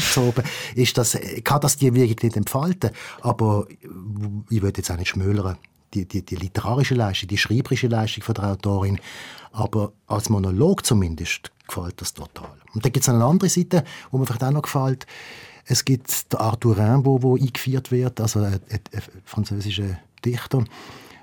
ist 0.75 0.99
das, 0.99 1.19
kann 1.43 1.61
das 1.61 1.77
dir 1.77 1.95
wirklich 1.95 2.23
nicht 2.23 2.37
entfalten. 2.37 2.91
Aber 3.21 3.67
ich 4.49 4.63
würde 4.63 4.79
jetzt 4.79 4.91
auch 4.91 4.97
nicht 4.97 5.09
schmälern 5.09 5.57
die, 5.95 6.07
die, 6.07 6.25
die 6.25 6.37
literarische 6.37 6.95
Leistung, 6.95 7.29
die 7.29 7.39
schreiberische 7.39 7.89
Leistung 7.89 8.23
von 8.23 8.35
der 8.35 8.45
Autorin. 8.45 8.99
Aber 9.53 9.93
als 10.07 10.29
Monolog 10.29 10.85
zumindest 10.85 11.51
gefällt 11.67 12.01
das 12.01 12.15
total. 12.15 12.57
Und 12.75 12.85
dann 12.85 12.93
gibt 12.93 13.05
es 13.05 13.09
eine 13.09 13.25
andere 13.25 13.49
Seite, 13.49 13.85
wo 14.11 14.19
mir 14.19 14.27
vielleicht 14.27 14.45
auch 14.45 14.51
noch 14.51 14.63
gefällt. 14.63 15.07
Es 15.65 15.85
gibt 15.85 16.27
Arthur 16.35 16.77
Rimbaud, 16.77 17.23
der 17.23 17.47
eingeführt 17.47 17.91
wird, 17.93 18.21
also 18.21 18.41
ein, 18.41 18.55
ein, 18.55 18.81
ein 18.93 19.03
französischer 19.25 19.99
Dichter. 20.25 20.65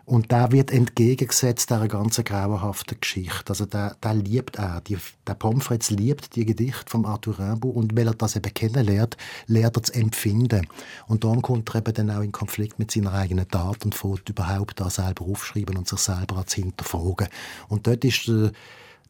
Und 0.09 0.31
der 0.31 0.51
wird 0.51 0.71
entgegengesetzt 0.71 1.69
dieser 1.69 1.87
ganzen 1.87 2.23
grauenhaften 2.23 2.99
Geschichte. 2.99 3.49
Also 3.49 3.67
der, 3.67 3.95
der 4.01 4.15
liebt 4.15 4.55
er. 4.55 4.81
Die, 4.81 4.97
der 5.27 5.35
Pomfrets 5.35 5.91
liebt 5.91 6.35
die 6.35 6.47
Gedichte 6.47 6.89
von 6.89 7.05
Arthur 7.05 7.37
Rimbaud 7.37 7.75
und 7.75 7.95
weil 7.95 8.07
er 8.07 8.15
das 8.15 8.35
eben 8.35 8.51
kennenlernt, 8.51 9.17
lernt 9.45 9.77
er 9.77 9.83
zu 9.83 9.93
empfinden. 9.93 10.67
Und 11.05 11.23
darum 11.23 11.43
kommt 11.43 11.69
er 11.69 11.81
eben 11.81 11.93
dann 11.93 12.09
auch 12.09 12.23
in 12.23 12.31
Konflikt 12.31 12.79
mit 12.79 12.89
seiner 12.89 13.13
eigenen 13.13 13.47
Tat 13.47 13.85
und 13.85 13.93
fängt 13.93 14.27
überhaupt 14.27 14.79
da 14.79 14.89
selber 14.89 15.25
aufschreiben 15.25 15.77
und 15.77 15.87
sich 15.87 15.99
selber 15.99 16.37
als 16.37 16.55
hinterfragen. 16.55 17.27
Und 17.67 17.85
dort 17.85 18.03
ist 18.03 18.27
der, 18.27 18.51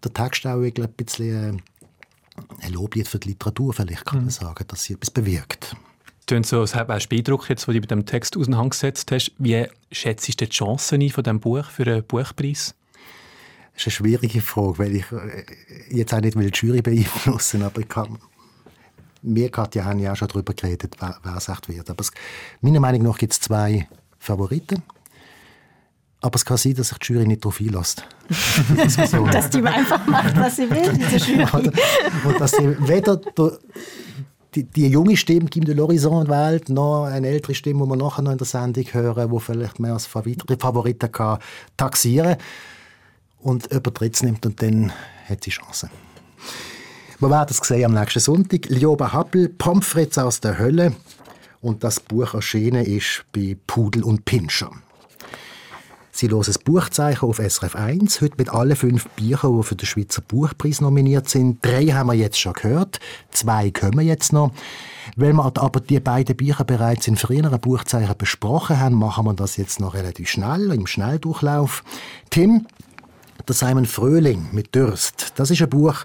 der 0.04 0.14
Text 0.14 0.46
auch 0.48 0.60
ein 0.60 0.74
bisschen 0.98 1.60
äh, 1.60 2.66
ein 2.66 2.74
Loblied 2.74 3.08
für 3.08 3.20
die 3.20 3.30
Literatur, 3.30 3.72
vielleicht 3.72 4.06
kann 4.06 4.18
man 4.18 4.26
mhm. 4.26 4.32
sagen, 4.32 4.66
dass 4.68 4.84
sie 4.84 4.96
etwas 4.96 5.12
bewirkt 5.12 5.78
tönt 6.30 6.46
so, 6.46 6.62
als 6.62 6.76
auch 6.76 7.08
Beidruck 7.08 7.50
jetzt, 7.50 7.68
wo 7.68 7.72
du 7.72 7.80
mit 7.80 7.90
dem 7.90 8.06
Text 8.06 8.38
auseinandergesetzt 8.38 9.12
hast. 9.12 9.32
Wie 9.40 9.66
schätzt 9.92 10.28
du 10.28 10.34
die 10.34 10.50
Chancen 10.50 11.02
ein 11.02 11.10
von 11.10 11.24
diesem 11.24 11.40
Buch 11.40 11.66
für 11.66 11.84
einen 11.84 12.04
Buchpreis? 12.04 12.76
Das 13.74 13.82
ist 13.82 13.88
eine 13.88 13.92
schwierige 13.92 14.42
Frage, 14.42 14.78
weil 14.78 14.96
ich 14.96 15.12
äh, 15.12 15.46
jetzt 15.90 16.14
auch 16.14 16.22
nicht 16.22 16.36
will 16.36 16.52
die 16.52 16.58
Jury 16.58 16.82
beeinflussen 16.82 17.64
aber 17.64 17.82
ich 17.82 17.88
kann 17.88 18.20
wir, 19.22 19.52
Katja, 19.52 19.84
haben 19.84 20.00
ja 20.00 20.14
auch 20.14 20.16
schon 20.16 20.30
darüber 20.30 20.54
geredet, 20.54 20.96
wer, 21.00 21.18
wer 21.24 21.36
es 21.36 21.50
echt 21.50 21.68
wird. 21.68 21.90
Aber 21.90 22.00
es, 22.00 22.12
meiner 22.62 22.80
Meinung 22.80 23.04
nach 23.04 23.18
gibt 23.18 23.34
es 23.34 23.42
zwei 23.42 23.86
Favoriten. 24.18 24.82
Aber 26.22 26.36
es 26.36 26.46
kann 26.46 26.56
sein, 26.56 26.76
dass 26.76 26.90
sich 26.90 26.98
die 27.00 27.14
Jury 27.14 27.28
nicht 27.28 27.44
darauf 27.44 27.60
einlässt. 27.60 28.06
dass 29.32 29.50
die 29.50 29.62
einfach 29.62 30.06
macht, 30.08 30.38
was 30.38 30.56
sie 30.56 30.70
will, 30.70 30.94
diese 30.94 31.18
Jury. 31.32 31.72
Und 32.24 32.40
dass 32.40 32.52
sie 32.52 32.88
weder 32.88 33.20
die, 34.56 34.64
die 34.64 34.88
junge 34.88 35.16
Stimme 35.16 35.50
Kim 35.50 35.66
de 35.66 35.76
l'Horizon 35.76 36.28
wählt, 36.28 36.70
noch 36.70 37.06
eine 37.06 37.28
ältere 37.28 37.54
Stimme, 37.54 37.84
die 37.84 37.90
wir 37.90 37.96
nachher 37.98 38.22
noch 38.22 38.32
in 38.32 38.38
der 38.38 38.48
Sendung 38.48 38.86
hören, 38.92 39.32
die 39.32 39.40
vielleicht 39.40 39.80
mehr 39.80 39.94
als 39.94 40.08
Favoriten 40.08 41.12
kann 41.12 41.40
taxieren 41.78 42.38
und 43.40 43.72
übertritt 43.72 44.22
nimmt 44.24 44.46
und 44.46 44.62
dann 44.62 44.92
hat 45.28 45.44
sie 45.44 45.52
Chancen. 45.52 45.90
Wir 47.20 47.30
werden 47.30 47.50
es 47.50 47.68
sehen 47.68 47.86
am 47.86 47.94
nächsten 47.94 48.22
Sonntag. 48.22 48.70
Lioba 48.70 49.12
Happel, 49.12 49.50
Pomfritz 49.50 50.18
aus 50.18 50.40
der 50.40 50.58
Hölle. 50.58 50.96
Und 51.62 51.84
das 51.84 52.00
Buch 52.00 52.34
erschienen 52.34 52.86
ist 52.86 53.26
bei 53.34 53.58
Pudel 53.68 54.04
und 54.04 54.24
Pinscher. 54.24 54.72
Sie 56.20 56.30
hören 56.30 56.44
das 56.46 56.60
Buchzeichen 56.60 57.30
auf 57.30 57.38
SRF 57.38 57.78
1, 57.78 58.20
heute 58.20 58.36
mit 58.38 58.50
allen 58.50 58.76
fünf 58.76 59.08
Büchern, 59.12 59.56
die 59.56 59.64
für 59.64 59.78
den 59.78 59.86
Schweizer 59.86 60.22
Buchpreis 60.22 60.82
nominiert 60.82 61.30
sind. 61.30 61.66
Drei 61.66 61.86
haben 61.86 62.08
wir 62.08 62.14
jetzt 62.14 62.38
schon 62.38 62.52
gehört, 62.52 63.00
zwei 63.32 63.72
kommen 63.72 64.06
jetzt 64.06 64.34
noch. 64.34 64.52
Weil 65.16 65.32
wir 65.32 65.46
aber 65.46 65.80
die 65.80 66.02
beiden 66.02 66.36
Bücher 66.36 66.66
bereits 66.66 67.08
in 67.08 67.16
früheren 67.16 67.58
Buchzeichen 67.62 68.18
besprochen 68.18 68.82
haben, 68.82 68.96
machen 68.96 69.28
wir 69.28 69.34
das 69.34 69.56
jetzt 69.56 69.80
noch 69.80 69.94
relativ 69.94 70.28
schnell, 70.28 70.74
im 70.74 70.88
Schnelldurchlauf. 70.88 71.86
Tim, 72.30 72.68
der 73.48 73.56
Simon 73.56 73.86
Fröhling 73.86 74.50
mit 74.52 74.76
Durst, 74.76 75.32
das 75.38 75.52
ist 75.52 75.62
ein 75.62 75.70
Buch, 75.70 76.04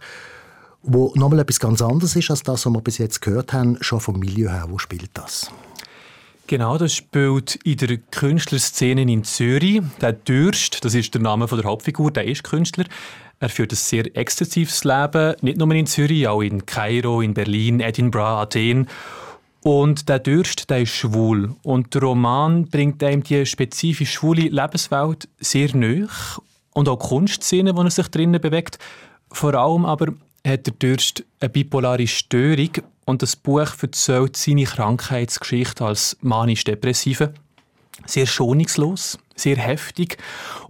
wo 0.84 1.10
nochmal 1.16 1.40
etwas 1.40 1.58
ganz 1.58 1.82
anderes 1.82 2.14
ist 2.14 2.30
als 2.30 2.44
das, 2.44 2.64
was 2.64 2.72
wir 2.72 2.82
bis 2.82 2.98
jetzt 2.98 3.20
gehört 3.20 3.52
haben, 3.52 3.78
schon 3.80 3.98
vom 3.98 4.20
Milieu 4.20 4.48
her. 4.48 4.66
Wo 4.68 4.78
spielt 4.78 5.10
das? 5.14 5.50
Genau, 6.46 6.76
das 6.76 6.94
spielt 6.94 7.54
in 7.64 7.78
der 7.78 7.96
Künstlerszene 7.96 9.00
in 9.00 9.24
Zürich. 9.24 9.80
Der 10.02 10.12
Dürst, 10.12 10.84
das 10.84 10.94
ist 10.94 11.14
der 11.14 11.22
Name 11.22 11.46
der 11.46 11.64
Hauptfigur, 11.64 12.10
der 12.10 12.26
ist 12.26 12.44
Künstler. 12.44 12.84
Er 13.40 13.48
führt 13.48 13.72
ein 13.72 13.76
sehr 13.76 14.14
exzessives 14.14 14.84
Leben, 14.84 15.36
nicht 15.40 15.56
nur 15.56 15.72
in 15.72 15.86
Zürich, 15.86 16.28
auch 16.28 16.42
in 16.42 16.66
Kairo, 16.66 17.22
in 17.22 17.32
Berlin, 17.32 17.80
Edinburgh, 17.80 18.42
Athen. 18.42 18.88
Und 19.62 20.10
der 20.10 20.18
Dürst, 20.18 20.68
der 20.68 20.82
ist 20.82 20.90
schwul. 20.90 21.54
Und 21.62 21.94
der 21.94 22.02
Roman 22.02 22.66
bringt 22.66 23.02
ihm 23.02 23.22
die 23.22 23.46
spezifisch 23.46 24.12
schwule 24.12 24.42
Lebenswelt 24.42 25.26
sehr 25.40 25.74
nahe. 25.74 26.08
Und 26.74 26.90
auch 26.90 26.98
die 26.98 27.06
Kunstszene, 27.06 27.74
wo 27.74 27.80
er 27.80 27.90
sich 27.90 28.08
drinnen 28.08 28.40
bewegt. 28.40 28.78
Vor 29.32 29.54
allem 29.54 29.86
aber 29.86 30.12
hat 30.46 30.66
der 30.66 30.74
Dürst 30.74 31.24
eine 31.40 31.48
bipolare 31.48 32.06
Störung 32.06 32.70
und 33.04 33.22
das 33.22 33.36
Buch 33.36 33.70
erzählt 33.80 34.36
seine 34.36 34.64
Krankheitsgeschichte 34.64 35.84
als 35.84 36.16
manisch-depressive. 36.20 37.34
Sehr 38.06 38.26
schonungslos, 38.26 39.18
sehr 39.36 39.56
heftig 39.56 40.18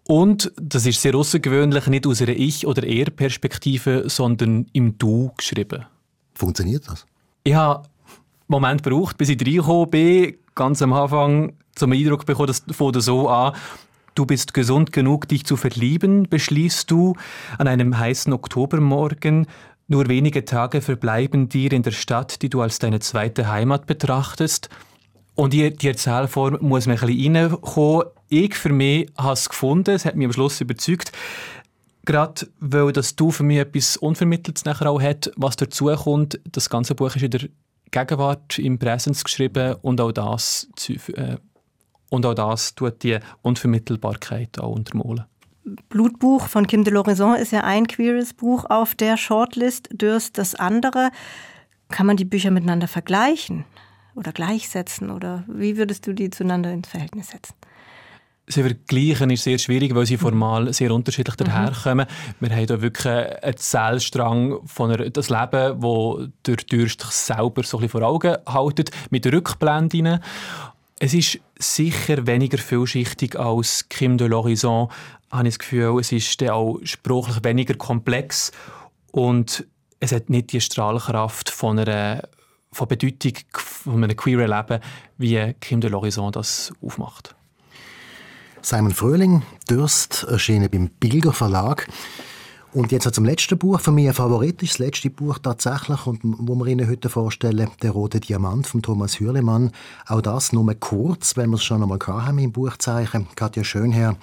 und, 0.06 0.52
das 0.56 0.86
ist 0.86 1.00
sehr 1.00 1.14
außergewöhnlich, 1.14 1.86
nicht 1.86 2.06
aus 2.06 2.20
einer 2.20 2.32
Ich- 2.32 2.66
oder 2.66 2.84
Er-Perspektive, 2.84 4.08
sondern 4.08 4.66
im 4.72 4.98
Du 4.98 5.32
geschrieben. 5.36 5.86
Funktioniert 6.34 6.86
das? 6.88 7.06
Ich 7.44 7.54
habe 7.54 7.80
einen 7.80 7.88
Moment 8.48 8.82
gebraucht, 8.82 9.16
bis 9.16 9.30
ich 9.30 9.40
reingekommen 9.40 9.90
bin, 9.90 10.36
ganz 10.54 10.82
am 10.82 10.92
Anfang 10.92 11.54
zum 11.74 11.92
Eindruck 11.92 12.26
bekommen, 12.26 12.48
das 12.48 12.62
fängt 12.70 13.02
so 13.02 13.28
an, 13.28 13.54
Du 14.14 14.26
bist 14.26 14.54
gesund 14.54 14.92
genug, 14.92 15.26
dich 15.26 15.44
zu 15.44 15.56
verlieben, 15.56 16.28
beschließt 16.28 16.88
du 16.88 17.16
an 17.58 17.66
einem 17.66 17.98
heißen 17.98 18.32
Oktobermorgen. 18.32 19.48
Nur 19.86 20.08
wenige 20.08 20.44
Tage 20.44 20.80
verbleiben 20.80 21.48
dir 21.48 21.72
in 21.72 21.82
der 21.82 21.90
Stadt, 21.92 22.40
die 22.42 22.48
du 22.48 22.62
als 22.62 22.78
deine 22.78 23.00
zweite 23.00 23.48
Heimat 23.48 23.86
betrachtest. 23.86 24.70
Und 25.34 25.52
die, 25.52 25.70
die 25.72 25.88
Erzählform 25.88 26.58
muss 26.60 26.86
man 26.86 26.96
ein 26.96 27.06
bisschen 27.06 27.36
reinkommen. 27.36 28.06
Ich 28.28 28.54
für 28.54 28.72
mich 28.72 29.10
habe 29.16 29.32
es 29.32 29.48
gefunden, 29.48 29.94
es 29.94 30.04
hat 30.04 30.16
mich 30.16 30.26
am 30.26 30.32
Schluss 30.32 30.60
überzeugt. 30.60 31.12
Gerade 32.06 32.46
weil 32.60 32.92
das 32.92 33.16
Du 33.16 33.30
für 33.30 33.42
mich 33.42 33.58
etwas 33.58 33.96
Unvermitteltes 33.96 34.64
nachher 34.64 34.90
auch 34.90 35.00
hat, 35.00 35.30
was 35.36 35.56
dazu 35.56 35.86
kommt. 35.86 36.40
Das 36.50 36.70
ganze 36.70 36.94
Buch 36.94 37.14
ist 37.16 37.22
in 37.22 37.30
der 37.30 37.48
Gegenwart, 37.90 38.58
im 38.58 38.78
Präsens 38.78 39.24
geschrieben 39.24 39.76
und 39.82 40.00
auch 40.00 40.12
das, 40.12 40.68
äh, 40.88 41.36
und 42.10 42.26
auch 42.26 42.34
das 42.34 42.74
tut 42.74 43.02
die 43.02 43.18
Unvermittelbarkeit 43.42 44.58
auch 44.58 44.72
untermalen. 44.72 45.24
Blutbuch 45.88 46.48
von 46.48 46.66
Kim 46.66 46.84
de 46.84 46.92
l'Horizon 46.92 47.34
ist 47.34 47.52
ja 47.52 47.64
ein 47.64 47.86
queeres 47.86 48.34
Buch 48.34 48.66
auf 48.68 48.94
der 48.94 49.16
Shortlist. 49.16 49.88
Dürst 49.92 50.38
das 50.38 50.54
andere. 50.54 51.10
Kann 51.88 52.06
man 52.06 52.16
die 52.16 52.24
Bücher 52.24 52.50
miteinander 52.50 52.88
vergleichen 52.88 53.64
oder 54.14 54.32
gleichsetzen? 54.32 55.10
Oder 55.10 55.44
wie 55.46 55.76
würdest 55.76 56.06
du 56.06 56.12
die 56.12 56.30
zueinander 56.30 56.72
ins 56.72 56.88
Verhältnis 56.88 57.28
setzen? 57.28 57.54
Sie 58.46 58.62
vergleichen 58.62 59.30
ist 59.30 59.44
sehr 59.44 59.58
schwierig, 59.58 59.94
weil 59.94 60.04
sie 60.04 60.18
formal 60.18 60.70
sehr 60.74 60.92
unterschiedlich 60.92 61.38
mhm. 61.38 61.44
daherkommen. 61.44 62.06
Wir 62.40 62.50
haben 62.50 62.66
hier 62.66 62.82
wirklich 62.82 63.06
einen 63.06 63.26
Erzählstrang 63.26 64.58
von 64.66 64.90
einer, 64.90 65.08
das 65.08 65.30
Leben, 65.30 65.82
wo 65.82 66.26
der 66.46 66.56
Dürst 66.56 67.00
selber 67.10 67.62
so 67.62 67.78
ein 67.78 67.82
bisschen 67.82 67.88
vor 67.88 68.02
Augen 68.02 68.36
hält, 68.46 68.90
mit 69.10 69.26
Rückblenden. 69.26 70.18
Es 70.98 71.14
ist 71.14 71.40
sicher 71.58 72.26
weniger 72.26 72.58
vielschichtig 72.58 73.38
als 73.38 73.88
Kim 73.88 74.18
de 74.18 74.28
l'Horizon, 74.28 74.90
habe 75.34 75.48
ich 75.48 75.54
das 75.54 75.58
Gefühl. 75.58 75.98
Es 76.00 76.12
ist 76.12 76.40
dann 76.40 76.50
auch 76.50 76.78
sprachlich 76.84 77.42
weniger 77.42 77.74
komplex 77.74 78.52
und 79.10 79.66
es 80.00 80.12
hat 80.12 80.30
nicht 80.30 80.52
die 80.52 80.60
Strahlkraft 80.60 81.50
von 81.50 81.78
einer 81.78 82.28
von 82.72 82.88
Bedeutung 82.88 83.34
von 83.52 84.02
einem 84.02 84.16
queeren 84.16 84.50
Leben, 84.50 84.80
wie 85.16 85.54
Kim 85.60 85.80
de 85.80 85.90
l'Horizon 85.90 86.32
das 86.32 86.72
aufmacht. 86.82 87.34
Simon 88.62 88.92
Fröhling, 88.92 89.42
Durst, 89.68 90.26
erschienen 90.28 90.68
beim 90.70 90.88
Bilger 90.88 91.32
Verlag. 91.32 91.86
Und 92.72 92.90
jetzt 92.90 93.14
zum 93.14 93.24
letzten 93.24 93.56
Buch. 93.56 93.78
Für 93.78 93.92
mich 93.92 94.08
ein 94.08 94.14
Favorit 94.14 94.60
ist 94.64 94.72
das 94.72 94.78
letzte 94.80 95.08
Buch 95.08 95.38
tatsächlich, 95.38 96.06
und 96.06 96.20
wo 96.24 96.56
wir 96.56 96.66
Ihnen 96.66 96.90
heute 96.90 97.08
vorstellen, 97.08 97.70
«Der 97.82 97.92
rote 97.92 98.18
Diamant» 98.18 98.66
von 98.66 98.82
Thomas 98.82 99.20
Hürlemann. 99.20 99.70
Auch 100.08 100.22
das 100.22 100.52
nur 100.52 100.74
kurz, 100.74 101.36
weil 101.36 101.46
wir 101.46 101.54
es 101.54 101.62
schon 101.62 101.82
einmal 101.82 102.00
haben 102.04 102.38
im 102.40 102.50
Buchzeichen. 102.50 103.28
Katja 103.36 103.62
Schönherr. 103.62 104.16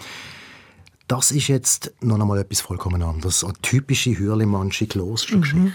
Das 1.12 1.32
ist 1.32 1.50
jetzt 1.50 1.92
noch 2.00 2.18
einmal 2.18 2.40
etwas 2.40 2.62
vollkommen 2.62 3.04
anderes. 3.04 3.44
Eine 3.44 3.52
typische 3.62 4.18
Hürlimannsche 4.18 4.88
Klostergeschichte. 4.88 5.58
Mhm. 5.58 5.74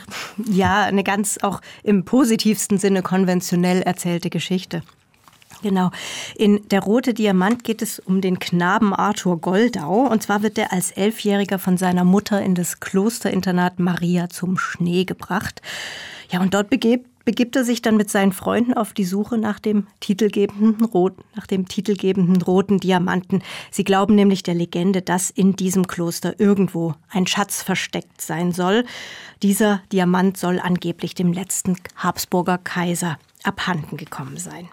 Ja, 0.50 0.84
eine 0.84 1.04
ganz 1.04 1.36
auch 1.42 1.60
im 1.82 2.06
positivsten 2.06 2.78
Sinne 2.78 3.02
konventionell 3.02 3.82
erzählte 3.82 4.30
Geschichte. 4.30 4.82
Genau. 5.62 5.90
In 6.36 6.66
Der 6.70 6.80
rote 6.80 7.12
Diamant 7.12 7.64
geht 7.64 7.82
es 7.82 7.98
um 7.98 8.22
den 8.22 8.38
Knaben 8.38 8.94
Arthur 8.94 9.38
Goldau. 9.38 10.06
Und 10.10 10.22
zwar 10.22 10.42
wird 10.42 10.56
er 10.56 10.72
als 10.72 10.90
Elfjähriger 10.92 11.58
von 11.58 11.76
seiner 11.76 12.04
Mutter 12.04 12.40
in 12.40 12.54
das 12.54 12.80
Klosterinternat 12.80 13.78
Maria 13.78 14.30
zum 14.30 14.56
Schnee 14.56 15.04
gebracht. 15.04 15.60
Ja, 16.30 16.40
und 16.40 16.54
dort 16.54 16.70
begebt 16.70 17.10
begibt 17.26 17.56
er 17.56 17.64
sich 17.64 17.82
dann 17.82 17.98
mit 17.98 18.08
seinen 18.08 18.32
Freunden 18.32 18.72
auf 18.72 18.94
die 18.94 19.04
Suche 19.04 19.36
nach 19.36 19.58
dem 19.58 19.88
titelgebenden 20.00 20.86
roten, 20.86 21.22
nach 21.34 21.46
dem 21.46 21.68
titelgebenden 21.68 22.40
roten 22.40 22.78
Diamanten. 22.78 23.42
Sie 23.70 23.84
glauben 23.84 24.14
nämlich 24.14 24.42
der 24.44 24.54
Legende, 24.54 25.02
dass 25.02 25.28
in 25.28 25.56
diesem 25.56 25.86
Kloster 25.88 26.40
irgendwo 26.40 26.94
ein 27.10 27.26
Schatz 27.26 27.62
versteckt 27.62 28.22
sein 28.22 28.52
soll. 28.52 28.84
Dieser 29.42 29.82
Diamant 29.92 30.38
soll 30.38 30.60
angeblich 30.60 31.14
dem 31.14 31.32
letzten 31.32 31.76
Habsburger 31.96 32.58
Kaiser 32.58 33.18
abhanden 33.42 33.96
gekommen 33.96 34.38
sein. 34.38 34.68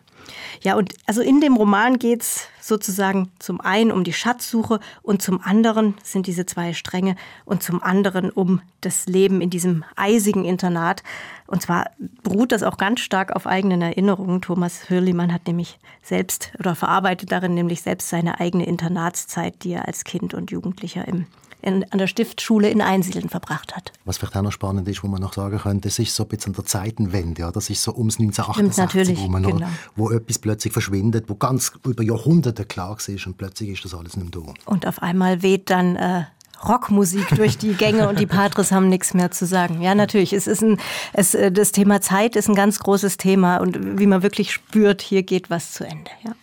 Ja, 0.61 0.75
und 0.75 0.93
also 1.05 1.21
in 1.21 1.41
dem 1.41 1.55
Roman 1.55 1.99
geht 1.99 2.21
es 2.21 2.47
sozusagen 2.61 3.29
zum 3.39 3.59
einen 3.59 3.91
um 3.91 4.03
die 4.03 4.13
Schatzsuche 4.13 4.79
und 5.01 5.21
zum 5.21 5.41
anderen 5.41 5.95
sind 6.03 6.27
diese 6.27 6.45
zwei 6.45 6.73
Stränge 6.73 7.15
und 7.45 7.61
zum 7.61 7.83
anderen 7.83 8.29
um 8.29 8.61
das 8.81 9.05
Leben 9.05 9.41
in 9.41 9.49
diesem 9.49 9.83
eisigen 9.95 10.45
Internat. 10.45 11.03
Und 11.47 11.61
zwar 11.61 11.91
beruht 12.23 12.51
das 12.51 12.63
auch 12.63 12.77
ganz 12.77 13.01
stark 13.01 13.35
auf 13.35 13.47
eigenen 13.47 13.81
Erinnerungen. 13.81 14.41
Thomas 14.41 14.89
Hürlimann 14.89 15.33
hat 15.33 15.47
nämlich 15.47 15.77
selbst 16.01 16.53
oder 16.59 16.75
verarbeitet 16.75 17.31
darin 17.31 17.53
nämlich 17.53 17.81
selbst 17.81 18.09
seine 18.09 18.39
eigene 18.39 18.65
Internatszeit, 18.65 19.63
die 19.63 19.73
er 19.73 19.87
als 19.87 20.05
Kind 20.05 20.33
und 20.33 20.51
Jugendlicher 20.51 21.07
im 21.07 21.27
in, 21.63 21.85
an 21.91 21.97
der 21.97 22.07
Stiftschule 22.07 22.69
in 22.69 22.81
Einsiedeln 22.81 23.29
verbracht 23.29 23.75
hat. 23.75 23.91
Was 24.05 24.17
vielleicht 24.17 24.35
auch 24.35 24.41
noch 24.41 24.51
spannend 24.51 24.87
ist, 24.87 25.03
wo 25.03 25.07
man 25.07 25.21
noch 25.21 25.33
sagen 25.33 25.57
könnte, 25.57 25.87
das 25.87 25.97
ist 25.97 26.13
so 26.13 26.23
ein 26.23 26.29
bisschen 26.29 26.51
an 26.51 26.55
der 26.57 26.65
Zeitenwende. 26.65 27.41
Ja? 27.41 27.51
Das 27.51 27.69
ist 27.69 27.81
so 27.81 27.93
ums 27.95 28.19
1968, 28.19 29.17
wo, 29.17 29.27
man 29.29 29.41
noch, 29.41 29.51
genau. 29.51 29.67
wo 29.95 30.11
etwas 30.11 30.39
plötzlich 30.39 30.73
verschwindet, 30.73 31.29
wo 31.29 31.35
ganz 31.35 31.71
über 31.85 32.03
Jahrhunderte 32.03 32.65
klar 32.65 32.97
ist 33.07 33.27
und 33.27 33.37
plötzlich 33.37 33.69
ist 33.69 33.85
das 33.85 33.93
alles 33.95 34.17
nicht 34.17 34.35
mehr 34.35 34.45
da. 34.45 34.53
Und 34.65 34.85
auf 34.85 35.01
einmal 35.01 35.41
weht 35.41 35.69
dann 35.69 35.95
äh, 35.95 36.25
Rockmusik 36.67 37.29
durch 37.35 37.57
die 37.57 37.73
Gänge 37.73 38.09
und 38.09 38.19
die 38.19 38.25
Patres 38.25 38.71
haben 38.71 38.89
nichts 38.89 39.13
mehr 39.13 39.31
zu 39.31 39.45
sagen. 39.45 39.81
Ja, 39.81 39.95
natürlich. 39.95 40.33
Es 40.33 40.47
ist 40.47 40.61
ein, 40.61 40.77
es, 41.13 41.33
äh, 41.33 41.51
das 41.51 41.71
Thema 41.71 42.01
Zeit 42.01 42.35
ist 42.35 42.49
ein 42.49 42.55
ganz 42.55 42.79
großes 42.79 43.17
Thema 43.17 43.57
und 43.57 43.99
wie 43.99 44.07
man 44.07 44.21
wirklich 44.21 44.51
spürt, 44.51 45.01
hier 45.01 45.23
geht 45.23 45.49
was 45.49 45.71
zu 45.71 45.85
Ende. 45.85 46.11
Ja. 46.23 46.33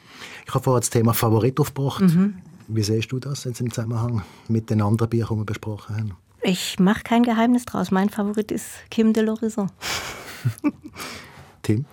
Ich 0.46 0.54
habe 0.54 0.64
vorher 0.64 0.80
das 0.80 0.90
Thema 0.90 1.12
Favorit 1.14 1.60
aufgebracht. 1.60 2.00
Mhm. 2.00 2.38
Wie 2.72 2.82
siehst 2.84 3.10
du 3.10 3.18
das 3.18 3.42
jetzt 3.44 3.60
im 3.60 3.72
Zusammenhang 3.72 4.22
mit 4.46 4.70
den 4.70 4.80
anderen 4.80 5.10
Büchern, 5.10 5.36
die 5.36 5.40
wir 5.40 5.46
besprochen 5.46 5.96
haben? 5.96 6.16
Ich 6.42 6.78
mache 6.78 7.02
kein 7.02 7.24
Geheimnis 7.24 7.64
draus. 7.64 7.90
Mein 7.90 8.08
Favorit 8.08 8.52
ist 8.52 8.68
Kim 8.90 9.12
de 9.12 9.24
l'Horizon. 9.24 9.68
Tim? 11.62 11.84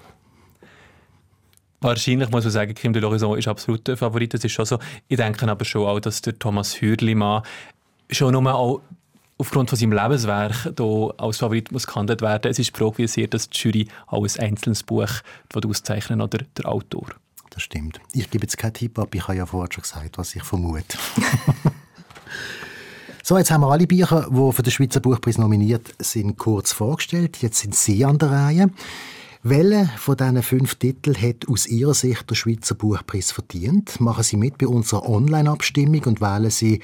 Wahrscheinlich 1.82 2.30
muss 2.30 2.44
man 2.44 2.52
sagen, 2.52 2.76
Kim 2.76 2.94
de 2.94 3.02
l'Horizon 3.02 3.36
ist 3.36 3.48
absolut 3.48 3.88
der 3.88 3.98
Favorit. 3.98 4.36
Das 4.36 4.44
ist 4.44 4.52
schon 4.52 4.66
so. 4.66 4.78
Ich 5.08 5.18
denke 5.18 5.50
aber 5.50 5.66
schon 5.66 5.88
auch, 5.88 6.00
dass 6.00 6.22
der 6.22 6.38
Thomas 6.38 6.80
Hürlimann 6.80 7.42
schon 8.12 8.34
nur 8.34 8.54
auch 8.54 8.82
aufgrund 9.40 9.72
von 9.72 9.80
seinem 9.80 9.94
Lebenswerk 9.94 10.74
hier 10.78 11.14
als 11.18 11.38
Favorit 11.38 11.72
muss 11.72 11.88
gehandelt 11.88 12.22
werden. 12.22 12.52
Es 12.52 12.60
ist 12.60 12.72
progvisiert, 12.72 13.34
dass 13.34 13.50
die 13.50 13.58
Jury 13.58 13.88
auch 14.06 14.24
ein 14.24 14.40
einzelnes 14.44 14.84
Buch 14.84 15.10
auszeichnen 15.56 16.22
oder 16.22 16.38
der 16.56 16.68
Autor 16.68 17.08
das 17.50 17.64
stimmt. 17.64 18.00
Ich 18.14 18.30
gebe 18.30 18.44
jetzt 18.44 18.58
keinen 18.58 18.74
Tipp 18.74 18.98
ab, 19.00 19.14
ich 19.14 19.28
habe 19.28 19.38
ja 19.38 19.46
vorher 19.46 19.72
schon 19.72 19.82
gesagt, 19.82 20.18
was 20.18 20.36
ich 20.36 20.44
vermute. 20.44 20.98
so, 23.24 23.38
jetzt 23.38 23.52
haben 23.52 23.62
wir 23.62 23.72
alle 23.72 23.88
Bücher, 23.88 24.28
die 24.30 24.54
für 24.54 24.64
den 24.64 24.72
Schweizer 24.72 25.00
Buchpreis 25.00 25.38
nominiert 25.38 25.94
sind, 26.00 26.38
kurz 26.38 26.72
vorgestellt. 26.72 27.38
Jetzt 27.42 27.60
sind 27.60 27.76
Sie 27.76 28.04
an 28.06 28.18
der 28.18 28.32
Reihe. 28.32 28.70
Welche 29.44 29.90
von 29.98 30.18
diesen 30.18 30.44
fünf 30.44 30.76
Titeln 30.76 31.22
hat 31.22 31.48
aus 31.48 31.68
Ihrer 31.68 31.94
Sicht 31.94 32.30
der 32.30 32.36
Schweizer 32.36 32.76
Buchpreis 32.76 33.32
verdient? 33.32 34.02
Machen 34.02 34.24
Sie 34.24 34.36
mit 34.36 34.58
bei 34.58 34.68
unserer 34.68 35.08
Online-Abstimmung 35.08 36.04
und 36.06 36.22
wählen 36.22 36.50
Sie 36.50 36.82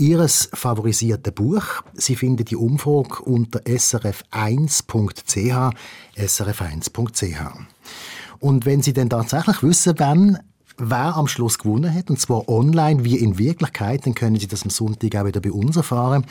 Ihres 0.00 0.48
favorisierte 0.54 1.30
Buch. 1.30 1.82
Sie 1.92 2.16
finden 2.16 2.46
die 2.46 2.56
Umfrage 2.56 3.22
unter 3.22 3.60
srf1.ch, 3.60 5.74
srf1.ch. 6.16 7.42
Und 8.40 8.66
wenn 8.66 8.82
Sie 8.82 8.92
denn 8.92 9.10
tatsächlich 9.10 9.62
wissen 9.62 9.98
wollen, 9.98 10.38
wer 10.78 11.16
am 11.16 11.28
Schluss 11.28 11.58
gewonnen 11.58 11.94
hat, 11.94 12.10
und 12.10 12.18
zwar 12.18 12.48
online 12.48 13.04
wie 13.04 13.18
in 13.18 13.38
Wirklichkeit, 13.38 14.06
dann 14.06 14.14
können 14.14 14.36
Sie 14.36 14.48
das 14.48 14.64
am 14.64 14.70
Sonntag 14.70 15.14
auch 15.14 15.26
wieder 15.26 15.40
bei 15.40 15.52
uns 15.52 15.76
erfahren. 15.76 16.24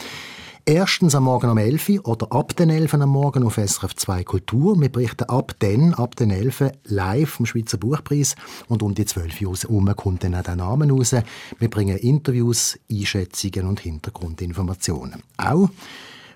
Erstens 0.66 1.16
am 1.16 1.24
Morgen 1.24 1.50
um 1.50 1.58
11 1.58 1.90
Uhr 1.90 2.08
oder 2.08 2.32
ab 2.32 2.56
den 2.56 2.70
11 2.70 2.94
Uhr 2.94 3.02
am 3.02 3.10
Morgen 3.10 3.44
auf 3.44 3.56
SRF 3.56 3.96
2 3.96 4.24
Kultur. 4.24 4.80
Wir 4.80 4.90
berichten 4.90 5.24
ab 5.24 5.54
den, 5.60 5.94
ab 5.94 6.16
den 6.16 6.32
11 6.32 6.62
Uhr 6.62 6.72
live 6.84 7.30
vom 7.30 7.46
Schweizer 7.46 7.78
Buchpreis 7.78 8.36
und 8.68 8.84
um 8.84 8.94
die 8.94 9.06
12 9.06 9.42
Uhr 9.42 9.56
herum 9.56 9.96
kommt 9.96 10.24
dann 10.24 10.36
auch 10.36 10.44
der 10.44 10.56
Name 10.58 10.90
raus. 10.92 11.16
Wir 11.58 11.70
bringen 11.70 11.98
Interviews, 11.98 12.78
Einschätzungen 12.92 13.66
und 13.68 13.80
Hintergrundinformationen. 13.80 15.24
Auch 15.38 15.70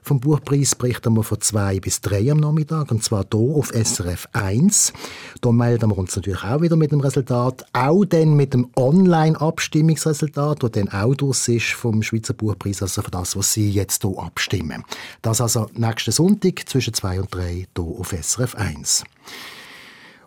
vom 0.04 0.20
Buchpreis 0.20 0.76
berichten 0.76 1.16
wir 1.16 1.24
von 1.24 1.40
zwei 1.42 1.80
bis 1.80 2.02
drei 2.02 2.30
am 2.32 2.38
Nachmittag, 2.40 2.92
und 2.92 3.04
zwar 3.04 3.26
hier 3.32 3.56
auf 3.58 3.70
SRF 3.70 4.28
1. 4.34 4.94
Da 5.42 5.52
melden 5.52 5.90
wir 5.90 5.98
uns 5.98 6.16
natürlich 6.16 6.44
auch 6.44 6.62
wieder 6.62 6.76
mit 6.76 6.92
dem 6.92 7.00
Resultat, 7.00 7.66
auch 7.74 8.04
dann 8.04 8.36
mit 8.36 8.54
dem 8.54 8.70
Online-Abstimmungsresultat, 8.76 10.62
das 10.62 10.72
dann 10.72 10.90
auch 10.90 11.16
durch 11.16 11.48
ist 11.48 11.72
vom 11.72 12.04
Schweizer 12.04 12.34
Buchpreis, 12.34 12.82
also 12.82 13.02
für 13.02 13.12
das, 13.12 13.36
was 13.38 13.54
Sie 13.54 13.70
jetzt 13.70 14.02
hier 14.02 14.18
abstimmen. 14.18 14.84
Das 15.22 15.40
also 15.40 15.70
nächsten 15.74 16.12
Sonntag 16.12 16.68
zwischen 16.68 16.94
zwei 16.94 17.20
und 17.20 17.34
drei 17.34 17.68
hier 17.76 17.86
auf 17.86 18.14
SRF 18.14 18.56
1. 18.56 19.04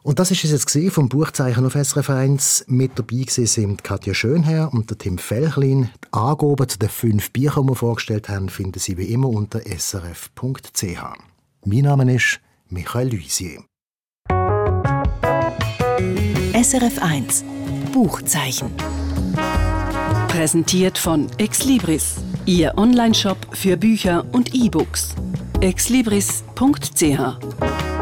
Und 0.07 0.21
das 0.21 0.31
ist 0.31 0.45
es 0.45 0.53
jetzt 0.53 0.95
vom 0.95 1.09
Buchzeichen 1.09 1.67
auf 1.67 1.73
SRF 1.73 2.11
1. 2.11 2.67
Mit 2.69 2.97
dabei 2.97 3.25
sind 3.27 3.83
Katja 3.83 4.15
Schönherr 4.15 4.73
und 4.73 4.89
der 4.89 4.99
Tim 4.99 5.19
Felchlin. 5.19 5.91
Die 6.05 6.13
Angaben 6.13 6.69
zu 6.69 6.79
den 6.79 6.91
fünf 6.91 7.33
Büchern, 7.33 7.65
die 7.65 7.71
wir 7.71 7.75
vorgestellt 7.75 8.29
haben, 8.29 8.49
finden 8.49 8.79
Sie 8.79 8.97
wie 8.99 9.13
immer 9.13 9.29
unter 9.29 9.63
srf.ch. 9.63 11.03
Mein 11.65 11.81
Name 11.81 12.15
ist 12.15 12.39
Michael 12.69 13.09
Luisier. 13.09 13.65
SRF 16.55 17.03
1 17.03 17.45
Buchzeichen. 17.93 18.71
Präsentiert 20.29 20.99
von 20.99 21.27
Exlibris, 21.39 22.15
Ihr 22.45 22.79
Onlineshop 22.79 23.39
für 23.51 23.77
Bücher 23.77 24.25
und 24.31 24.55
E-Books 24.55 25.17
exlibris.ch 25.61 27.96